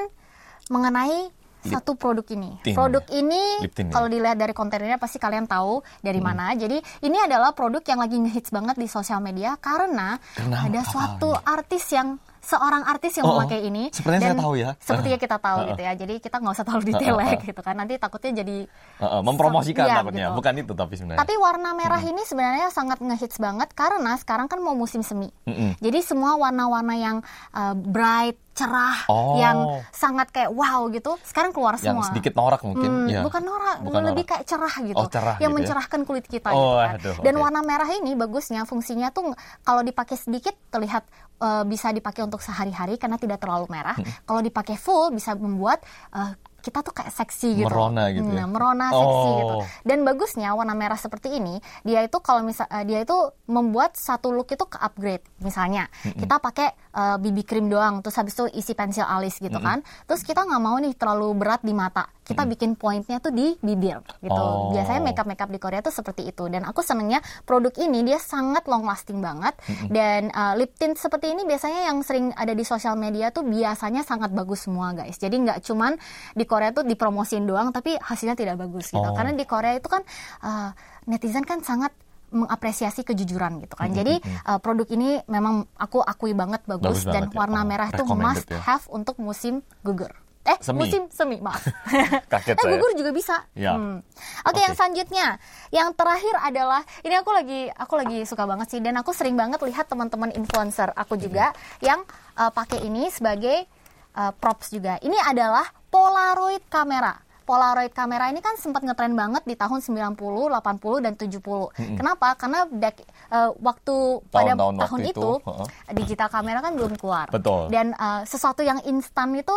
mengenai 0.67 1.29
Lip 1.65 1.73
satu 1.73 1.97
produk 1.97 2.29
ini. 2.29 2.61
tint. 2.61 2.77
Produk 2.77 3.01
ini 3.11 3.65
Lip 3.65 3.73
tint, 3.73 3.89
ya? 3.89 3.93
kalau 3.93 4.05
dilihat 4.07 4.37
dari 4.37 4.53
kontennya 4.53 5.01
pasti 5.01 5.17
kalian 5.17 5.49
tahu 5.49 5.81
dari 5.99 6.21
mana. 6.21 6.53
Jadi 6.53 6.77
ini 7.01 7.17
adalah 7.17 7.51
produk 7.51 7.81
yang 7.83 7.99
lagi 7.99 8.21
ngehits 8.21 8.53
banget 8.53 8.77
di 8.77 8.85
sosial 8.85 9.19
media 9.19 9.57
karena, 9.57 10.21
Karena 10.37 10.61
ada 10.61 10.81
suatu 10.85 11.33
artis 11.35 11.89
yang 11.89 12.21
seorang 12.45 12.85
artis 12.85 13.13
yang 13.15 13.25
Oh, 13.25 13.33
oh. 13.33 13.37
memakai 13.41 13.65
ini 13.65 13.89
Sepertinya 13.89 14.21
saya 14.23 14.37
tahu 14.37 14.55
ya. 14.55 14.71
sepertinya 14.77 15.17
kita 15.17 15.37
tahu 15.39 15.57
Uh-uh. 15.57 15.69
gitu 15.73 15.81
ya 15.81 15.93
jadi 15.97 16.15
kita 16.19 16.37
nggak 16.39 16.53
usah 16.53 16.65
terlalu 16.65 16.85
detail 16.87 17.17
Uh-uh. 17.17 17.27
ya 17.27 17.37
gitu 17.43 17.61
kan 17.61 17.75
nanti 17.75 17.95
takutnya 17.97 18.33
jadi 18.39 18.57
Heeh, 18.95 19.21
mempromosikan 19.23 19.85
Iya, 19.85 19.95
takutnya. 19.99 20.27
gitu. 20.27 20.37
Bukan 20.37 20.55
itu 20.57 20.73
tapi 20.73 20.95
sebenarnya. 20.95 21.21
tapi 21.21 21.35
warna 21.35 21.71
merah 21.73 22.01
ini 22.01 22.23
sebenarnya 22.23 22.69
sangat 22.69 22.99
ngehits 22.99 23.37
banget 23.37 23.73
karena 23.73 24.13
sekarang 24.15 24.45
kan 24.45 24.59
mau 24.59 24.73
musim 24.73 25.01
semi. 25.01 25.33
Mm-mm. 25.45 25.75
Jadi 25.79 25.99
semua 26.01 26.37
warna-warna 26.37 26.95
yang 26.95 27.17
uh, 27.51 27.75
bright, 27.75 28.37
cerah, 28.55 28.97
Oh. 29.07 29.35
yang 29.37 29.57
sangat 29.91 30.31
kayak 30.31 30.49
wow 30.49 30.87
gitu, 30.89 31.19
sekarang 31.21 31.51
keluar 31.51 31.75
yang 31.77 31.99
semua. 31.99 32.07
sedikit 32.07 32.33
norak 32.33 32.63
mungkin. 32.63 32.87
Hmm, 32.89 33.07
ya. 33.07 33.21
Bukan 33.21 33.43
norak, 33.43 33.77
Bukan 33.81 34.03
lebih 34.05 34.23
norak. 34.23 34.31
kayak 34.31 34.45
cerah 34.47 34.75
gitu. 34.81 34.95
Oh, 34.97 35.07
cerah 35.07 35.37
yang 35.37 35.51
gitu 35.51 35.59
ya. 35.61 35.75
mencerahkan 35.75 36.01
kulit 36.03 36.25
kita 36.25 36.49
Oh, 36.49 36.55
gitu 36.55 36.71
kan. 36.77 36.89
aduh, 36.97 37.17
Dan 37.21 37.35
oke. 37.35 37.43
warna 37.43 37.61
merah 37.61 37.91
ini 37.91 38.15
bagusnya 38.15 38.63
fungsinya 38.63 39.11
tuh 39.11 39.35
kalau 39.61 39.83
dipakai 39.83 40.15
sedikit 40.15 40.55
terlihat 40.69 41.03
uh, 41.37 41.63
bisa 41.65 41.91
dipakai 41.91 42.23
untuk 42.23 42.39
sehari-hari 42.39 42.95
karena 42.95 43.17
tidak 43.17 43.39
terlalu 43.39 43.67
merah. 43.69 43.95
Hmm. 43.95 44.07
Kalau 44.23 44.41
dipakai 44.41 44.75
full 44.75 45.11
bisa 45.11 45.35
membuat 45.35 45.83
uh, 46.11 46.33
kita 46.59 46.81
tuh 46.81 46.93
kayak 46.93 47.13
seksi 47.13 47.59
gitu. 47.59 47.69
Merona 47.69 48.09
gitu 48.09 48.25
ya? 48.27 48.41
Hmm, 48.41 48.57
merona 48.57 48.89
seksi 48.89 49.05
Oh. 49.29 49.37
gitu. 49.37 49.55
Dan 49.85 50.01
bagusnya 50.01 50.49
warna 50.51 50.73
merah 50.73 50.97
seperti 50.97 51.35
ini, 51.35 51.57
dia 51.83 52.01
itu 52.01 52.17
kalau 52.19 52.41
misal 52.41 52.65
eh, 52.67 52.85
dia 52.85 53.05
itu 53.05 53.13
membuat 53.45 53.93
satu 53.95 54.31
look 54.31 54.49
itu 54.49 54.65
ke 54.65 54.79
upgrade. 54.79 55.21
Misalnya, 55.39 55.93
kita 56.01 56.41
pakai 56.41 56.73
eh, 56.95 57.17
BB 57.19 57.43
cream 57.43 57.67
doang, 57.67 58.01
terus 58.01 58.15
habis 58.15 58.39
itu 58.39 58.47
isi 58.55 58.73
pensil 58.73 59.03
alis 59.03 59.43
gitu 59.43 59.59
kan. 59.59 59.83
Terus 60.07 60.23
kita 60.23 60.47
nggak 60.47 60.63
mau 60.63 60.79
nih 60.79 60.95
terlalu 60.95 61.35
berat 61.35 61.61
di 61.67 61.75
mata. 61.75 62.07
Kita 62.25 62.49
bikin 62.49 62.81
pointnya 62.81 63.21
tuh 63.21 63.37
di 63.37 63.53
bibir 63.61 64.01
gitu. 64.25 64.33
Oh. 64.33 64.73
Biasanya 64.73 65.05
makeup 65.05 65.29
makeup 65.29 65.51
di 65.53 65.61
Korea 65.61 65.85
tuh 65.85 65.93
seperti 65.93 66.31
itu. 66.31 66.49
Dan 66.49 66.65
aku 66.65 66.81
senengnya 66.81 67.21
produk 67.45 67.75
ini 67.77 68.01
dia 68.01 68.17
sangat 68.17 68.65
long 68.65 68.87
lasting 68.87 69.21
banget. 69.21 69.53
Dan 69.93 70.33
eh, 70.33 70.55
lip 70.57 70.73
tint 70.79 70.97
seperti 70.97 71.35
ini 71.35 71.45
biasanya 71.45 71.93
yang 71.93 72.01
sering 72.01 72.33
ada 72.33 72.55
di 72.57 72.65
sosial 72.65 72.97
media 72.97 73.29
tuh 73.35 73.45
biasanya 73.45 74.07
sangat 74.07 74.33
bagus 74.33 74.65
semua 74.65 74.95
guys. 74.97 75.21
Jadi 75.21 75.37
nggak 75.45 75.67
cuman 75.67 75.99
di 76.33 76.45
Korea 76.49 76.73
tuh 76.73 76.87
dipromosin 76.87 77.45
doang, 77.45 77.75
tapi 77.75 77.99
hasilnya 77.99 78.39
tidak 78.39 78.57
bagus 78.57 78.89
gitu. 78.89 79.05
Oh. 79.05 79.13
Karena 79.13 79.37
di 79.37 79.45
Korea 79.45 79.77
itu 79.77 79.89
kan 79.91 80.01
eh, 80.47 80.71
netizen 81.11 81.45
kan 81.45 81.61
sangat 81.61 81.93
mengapresiasi 82.35 83.07
kejujuran 83.07 83.63
gitu 83.63 83.75
kan. 83.75 83.89
Jadi 83.89 84.19
eh, 84.21 84.59
produk 84.59 84.85
ini 84.91 85.23
memang 85.25 85.65
aku 85.79 86.03
akui 86.03 86.35
banget 86.35 86.61
bagus, 86.67 87.01
Bagus 87.01 87.09
dan 87.09 87.31
banget 87.31 87.33
ya. 87.33 87.39
warna 87.39 87.61
Oh, 87.63 87.67
merah 87.67 87.89
itu 87.89 88.05
must 88.05 88.47
ya. 88.51 88.61
have 88.61 88.85
untuk 88.91 89.17
musim 89.17 89.63
gugur. 89.81 90.11
Eh, 90.45 90.61
Semi. 90.61 90.85
musim 90.85 91.09
semi, 91.09 91.41
maaf. 91.41 91.65
Kaget 92.33 92.53
eh, 92.53 92.61
saya. 92.61 92.73
gugur 92.77 92.93
juga 92.93 93.17
bisa. 93.17 93.49
Ya. 93.57 93.81
Hmm. 93.81 94.05
Oke, 94.45 94.53
Oke. 94.53 94.61
yang 94.61 94.75
selanjutnya, 94.77 95.27
yang 95.73 95.89
terakhir 95.97 96.37
adalah 96.37 96.85
ini 97.01 97.17
aku 97.17 97.31
lagi 97.33 97.61
aku 97.73 97.95
lagi 97.97 98.19
suka 98.29 98.45
banget 98.45 98.69
sih 98.69 98.85
dan 98.85 98.93
aku 99.01 99.17
sering 99.17 99.41
banget 99.41 99.65
lihat 99.65 99.89
teman-teman 99.89 100.29
influencer 100.37 100.93
aku 100.93 101.17
juga 101.17 101.57
yang 101.81 102.05
eh, 102.37 102.53
pakai 102.53 102.85
ini 102.85 103.09
sebagai 103.09 103.65
eh, 104.13 104.33
props 104.37 104.69
juga. 104.69 105.01
Ini 105.01 105.17
adalah 105.25 105.65
Polaroid 105.89 106.69
kamera. 106.69 107.24
Polaroid 107.45 107.93
kamera 107.93 108.27
ini 108.27 108.41
kan 108.41 108.57
sempat 108.57 108.81
ngetren 108.81 109.13
banget 109.13 109.45
di 109.45 109.53
tahun 109.53 109.79
90, 109.79 110.17
80 110.17 110.57
dan 111.01 111.13
70. 111.15 111.69
Kenapa? 111.95 112.33
Karena 112.35 112.65
dek- 112.67 113.05
eh, 113.05 113.51
waktu 113.55 113.95
pada 114.27 114.53
Tahun-tahun 114.53 114.75
tahun 114.75 114.75
waktu 114.81 115.01
itu, 115.05 115.13
itu, 115.13 115.31
heeh. 115.45 115.67
digital 115.95 116.29
kamera 116.29 116.59
kan 116.59 116.73
belum 116.73 116.97
keluar. 116.97 117.29
Betul. 117.29 117.69
Dan 117.69 117.93
eh, 117.93 118.23
sesuatu 118.25 118.61
yang 118.61 118.81
instan 118.83 119.31
itu 119.33 119.53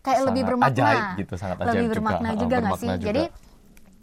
kayak 0.00 0.22
lebih 0.24 0.40
Sangat 0.40 0.50
bermakna. 0.54 0.70
ajaib 0.72 1.06
gitu, 1.18 1.34
sangat 1.34 1.56
lebih 1.56 1.66
ajaib 1.68 1.82
juga. 1.82 1.92
bermakna 1.92 2.28
Heeh, 2.28 2.40
juga 2.40 2.56
nggak 2.56 2.78
sih? 2.78 2.88
juga. 2.88 3.02
Jadi 3.02 3.22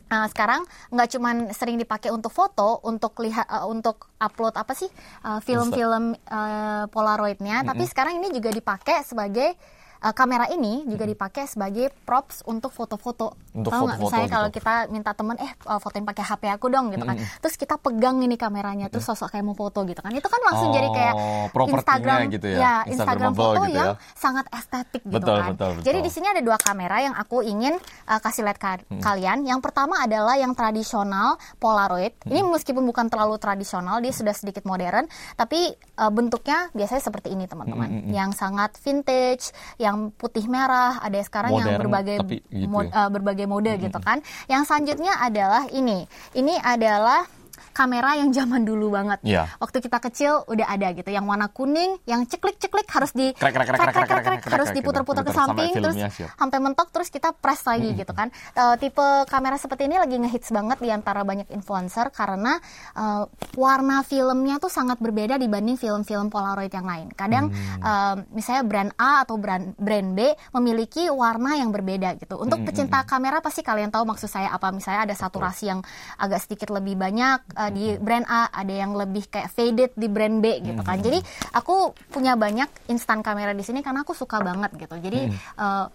uh, 0.10 0.28
sekarang 0.28 0.62
nggak 0.92 1.10
cuman 1.10 1.36
sering 1.50 1.78
dipakai 1.80 2.10
untuk 2.10 2.30
foto, 2.30 2.84
untuk 2.84 3.16
lihat 3.18 3.48
uh, 3.48 3.66
untuk 3.66 4.12
upload 4.18 4.54
apa 4.54 4.76
sih 4.76 4.92
uh, 5.24 5.40
film-film 5.40 6.12
uh, 6.28 6.86
Polaroidnya, 6.88 7.64
tapi 7.64 7.88
sekarang 7.88 8.20
ini 8.20 8.30
juga 8.30 8.52
dipakai 8.52 9.02
sebagai 9.02 9.56
uh, 10.04 10.12
kamera 10.12 10.46
ini 10.48 10.84
juga 10.86 11.04
dipakai 11.04 11.48
sebagai 11.48 11.88
props 12.04 12.44
untuk 12.44 12.70
foto-foto. 12.70 13.34
Untuk 13.54 13.72
Tahu 13.72 13.82
nggak? 13.82 13.98
foto-foto 13.98 14.04
Misalnya 14.04 14.28
gitu. 14.28 14.36
kalau 14.36 14.50
kita 14.52 14.74
minta 14.90 15.12
temen 15.14 15.36
eh 15.38 15.52
uh, 15.66 15.80
fotoin 15.80 16.04
pakai 16.04 16.24
HP 16.26 16.44
aku 16.52 16.68
dong 16.68 16.92
gitu 16.92 17.02
kan. 17.02 17.16
Terus 17.16 17.56
kita 17.56 17.76
pegang 17.78 18.20
ini 18.20 18.36
kameranya 18.36 18.88
terus 18.88 19.06
sosok 19.06 19.32
kayak 19.32 19.42
mau 19.42 19.54
foto 19.54 19.82
gitu 19.84 20.00
kan. 20.00 20.12
Itu 20.12 20.28
kan 20.28 20.42
langsung 20.44 20.70
Oh, 20.70 20.76
jadi 20.76 20.90
kayak 20.90 21.14
Instagram 21.54 22.20
gitu 22.30 22.48
ya, 22.50 22.58
ya, 22.58 22.74
Instagram 22.88 23.32
foto 23.32 23.62
gitu 23.64 23.76
yang 23.76 23.94
ya. 23.94 24.14
sangat 24.14 24.46
estetik 24.50 25.02
gitu 25.04 25.16
Betul, 25.16 25.38
kan. 25.38 25.50
betul, 25.54 25.70
betul. 25.78 25.86
Jadi 25.86 26.00
di 26.02 26.12
sini 26.12 26.28
ada 26.28 26.42
dua 26.42 26.58
kamera 26.58 26.98
yang 27.00 27.14
aku 27.14 27.38
ingin 27.42 27.78
uh, 28.08 28.20
kasih 28.20 28.44
lihat 28.44 28.58
ka- 28.58 28.84
kalian. 29.00 29.46
Yang 29.46 29.60
pertama 29.62 30.02
adalah 30.02 30.36
yang 30.36 30.52
tradisional 30.54 31.38
Polaroid. 31.58 32.18
Ini 32.26 32.42
meskipun 32.42 32.84
bukan 32.84 33.08
terlalu 33.08 33.38
tradisional, 33.38 34.02
dia 34.02 34.10
sudah 34.10 34.34
sedikit 34.34 34.64
modern, 34.64 35.06
tapi 35.36 35.70
uh, 35.96 36.10
bentuknya 36.10 36.68
biasanya 36.72 37.04
seperti 37.04 37.32
ini 37.32 37.46
teman-teman. 37.46 38.10
Yang 38.10 38.36
sangat 38.36 38.74
vintage, 38.80 39.52
yang 39.78 39.93
putih 40.16 40.46
merah, 40.48 41.00
ada 41.02 41.20
sekarang 41.22 41.52
yang 41.58 41.68
Modern, 41.68 41.82
berbagai 41.82 42.18
tapi 42.22 42.38
gitu 42.50 42.70
mod- 42.70 42.94
uh, 42.94 43.10
berbagai 43.10 43.46
mode 43.50 43.74
gitu 43.78 44.00
kan. 44.00 44.20
Yang 44.48 44.64
selanjutnya 44.70 45.14
adalah 45.20 45.64
ini. 45.72 46.06
Ini 46.34 46.54
adalah 46.62 47.26
kamera 47.74 48.18
yang 48.18 48.30
zaman 48.34 48.66
dulu 48.66 48.94
banget. 48.94 49.20
Iya. 49.26 49.50
Waktu 49.58 49.78
kita 49.82 49.98
kecil 50.02 50.46
udah 50.46 50.68
ada 50.70 50.94
gitu, 50.94 51.10
yang 51.10 51.26
warna 51.26 51.50
kuning, 51.50 51.98
yang 52.06 52.26
ceklik-ceklik 52.26 52.86
harus 52.90 53.12
di 53.14 53.34
Krek, 53.34 53.54
krek, 53.54 53.68
krek, 53.74 54.24
krek, 54.24 54.42
harus 54.50 54.70
diputar-putar 54.74 55.26
ke 55.26 55.32
gitu. 55.32 55.40
Sampai 55.40 55.70
samping 55.70 55.84
terus 55.84 55.96
sampai 56.38 56.58
mentok 56.62 56.90
terus 56.94 57.10
kita 57.10 57.34
press 57.34 57.66
lagi 57.66 57.94
gitu 57.94 58.14
kan. 58.14 58.30
Eh, 58.54 58.76
tipe 58.82 59.06
kamera 59.30 59.58
seperti 59.58 59.86
ini 59.90 59.98
lagi 59.98 60.16
ngehits 60.18 60.50
banget 60.54 60.78
di 60.82 60.90
antara 60.94 61.22
banyak 61.26 61.50
influencer 61.54 62.10
karena 62.14 62.58
eh, 62.98 63.24
warna 63.58 64.02
filmnya 64.06 64.58
tuh 64.58 64.70
sangat 64.70 64.98
berbeda 65.02 65.38
dibanding 65.38 65.78
film-film 65.78 66.30
Polaroid 66.30 66.74
yang 66.74 66.86
lain. 66.86 67.08
Kadang 67.14 67.50
Hmm. 67.54 67.82
eh, 67.84 68.16
misalnya 68.34 68.64
brand 68.66 68.92
A 68.98 69.26
atau 69.26 69.36
brand 69.38 69.74
brand 69.78 70.10
B 70.14 70.20
memiliki 70.54 71.10
warna 71.10 71.58
yang 71.58 71.70
berbeda 71.74 72.18
gitu. 72.18 72.38
Untuk 72.40 72.62
Hmm, 72.64 72.68
pecinta 72.70 73.04
kamera 73.04 73.44
pasti 73.44 73.62
kalian 73.62 73.90
tahu 73.92 74.08
maksud 74.08 74.30
saya 74.30 74.50
apa. 74.54 74.72
Misalnya 74.72 75.06
ada 75.10 75.16
saturasi 75.16 75.70
yang 75.70 75.80
agak 76.18 76.40
sedikit 76.44 76.72
lebih 76.74 76.96
banyak 76.96 77.53
eh, 77.54 77.70
di 77.70 77.86
Hmm. 77.90 78.00
brand 78.00 78.26
A, 78.26 78.50
ada 78.52 78.74
yang 78.74 78.92
lebih 78.94 79.26
kayak 79.28 79.48
faded 79.48 79.92
di 79.94 80.08
brand 80.08 80.38
B 80.38 80.62
gitu 80.62 80.76
Hmm, 80.76 80.86
kan. 80.86 80.98
Jadi 80.98 81.20
aku 81.52 81.76
punya 82.08 82.34
banyak 82.34 82.68
instan 82.88 83.20
kamera 83.20 83.52
di 83.52 83.62
sini 83.62 83.80
karena 83.80 84.02
aku 84.02 84.12
suka 84.12 84.40
banget 84.40 84.74
gitu. 84.76 84.96
Jadi 84.96 85.28
Hmm. 85.28 85.38
eh, 85.56 85.88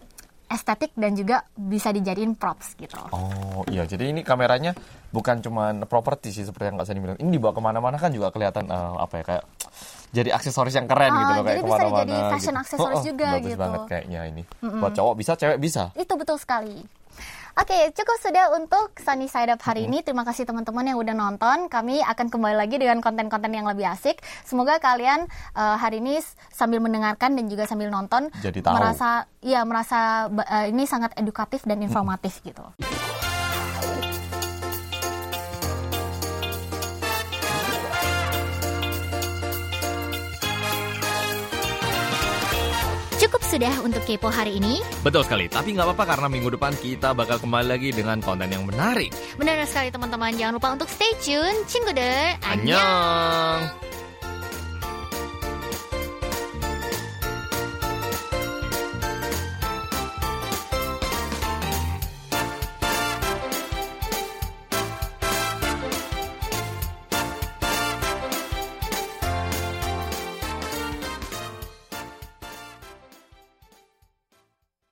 estetik 0.48 0.94
dan 0.94 1.12
juga 1.12 1.44
bisa 1.52 1.88
dijadiin 1.88 2.32
props 2.32 2.72
gitu. 2.74 2.96
Oh 3.10 3.60
iya, 3.66 3.84
jadi 3.84 4.08
ini 4.08 4.22
kameranya 4.22 4.72
bukan 5.08 5.38
cuma 5.38 5.76
properti 5.84 6.32
sih 6.32 6.40
seperti 6.42 6.72
yang 6.72 6.76
Kak 6.76 6.86
Sani 6.86 7.00
bilang. 7.00 7.18
Ini 7.18 7.30
dibawa 7.30 7.52
ke 7.52 7.60
mana-mana 7.60 7.96
kan 7.96 8.08
juga 8.08 8.30
kelihatan 8.30 8.64
eh, 8.64 8.94
apa 8.96 9.14
ya 9.14 9.24
kayak 9.26 9.44
jadi 10.08 10.32
aksesoris 10.32 10.72
yang 10.72 10.88
keren 10.88 11.12
Ah, 11.12 11.20
gitu 11.20 11.32
loh 11.34 11.44
kayak 11.44 11.52
jadi 11.54 11.62
bisa 11.62 11.76
ke 11.76 11.84
mana-mana. 11.84 12.00
jadi 12.00 12.16
fashion 12.32 12.48
gitu. 12.50 12.62
aksesoris 12.64 13.02
juga 13.12 13.26
bagus 13.30 13.44
gitu. 13.46 13.60
banget 13.60 13.80
kayaknya 13.84 14.20
ini. 14.24 14.42
Buat 14.62 14.92
cowok 14.94 15.14
bisa, 15.14 15.32
cewek 15.36 15.58
bisa. 15.58 15.82
Itu 15.92 16.14
betul 16.16 16.36
sekali. 16.38 16.76
Oke, 17.58 17.90
cukup 17.90 18.22
sudah 18.22 18.54
untuk 18.54 18.94
Sunny 19.02 19.26
Side 19.26 19.50
Up 19.50 19.58
hari 19.66 19.90
ini. 19.90 19.98
Terima 20.06 20.22
kasih 20.22 20.46
teman-teman 20.46 20.94
yang 20.94 20.94
udah 20.94 21.10
nonton. 21.10 21.66
Kami 21.66 21.98
akan 22.06 22.30
kembali 22.30 22.54
lagi 22.54 22.78
dengan 22.78 23.02
konten-konten 23.02 23.50
yang 23.50 23.66
lebih 23.66 23.82
asik. 23.82 24.22
Semoga 24.46 24.78
kalian 24.78 25.26
eh, 25.58 25.76
hari 25.82 25.98
ini 25.98 26.22
sambil 26.54 26.78
mendengarkan 26.78 27.34
dan 27.34 27.50
juga 27.50 27.66
sambil 27.66 27.90
nonton 27.90 28.30
Jadi 28.46 28.62
tahu. 28.62 28.78
merasa 28.78 29.26
iya 29.42 29.66
merasa 29.66 30.30
eh, 30.30 30.70
ini 30.70 30.86
sangat 30.86 31.18
edukatif 31.18 31.66
dan 31.66 31.82
informatif 31.82 32.38
gitu. 32.46 32.62
Cukup 43.28 43.44
sudah 43.44 43.84
untuk 43.84 44.00
kepo 44.08 44.32
hari 44.32 44.56
ini. 44.56 44.80
Betul 45.04 45.20
sekali, 45.20 45.52
tapi 45.52 45.76
nggak 45.76 45.84
apa-apa 45.84 46.16
karena 46.16 46.32
minggu 46.32 46.48
depan 46.56 46.72
kita 46.72 47.12
bakal 47.12 47.36
kembali 47.36 47.76
lagi 47.76 47.92
dengan 47.92 48.24
konten 48.24 48.48
yang 48.48 48.64
menarik. 48.64 49.12
Benar 49.36 49.68
sekali 49.68 49.92
teman-teman. 49.92 50.32
Jangan 50.32 50.56
lupa 50.56 50.72
untuk 50.72 50.88
stay 50.88 51.12
tune. 51.20 51.60
Cinggude. 51.68 52.40
Annyeong! 52.40 53.68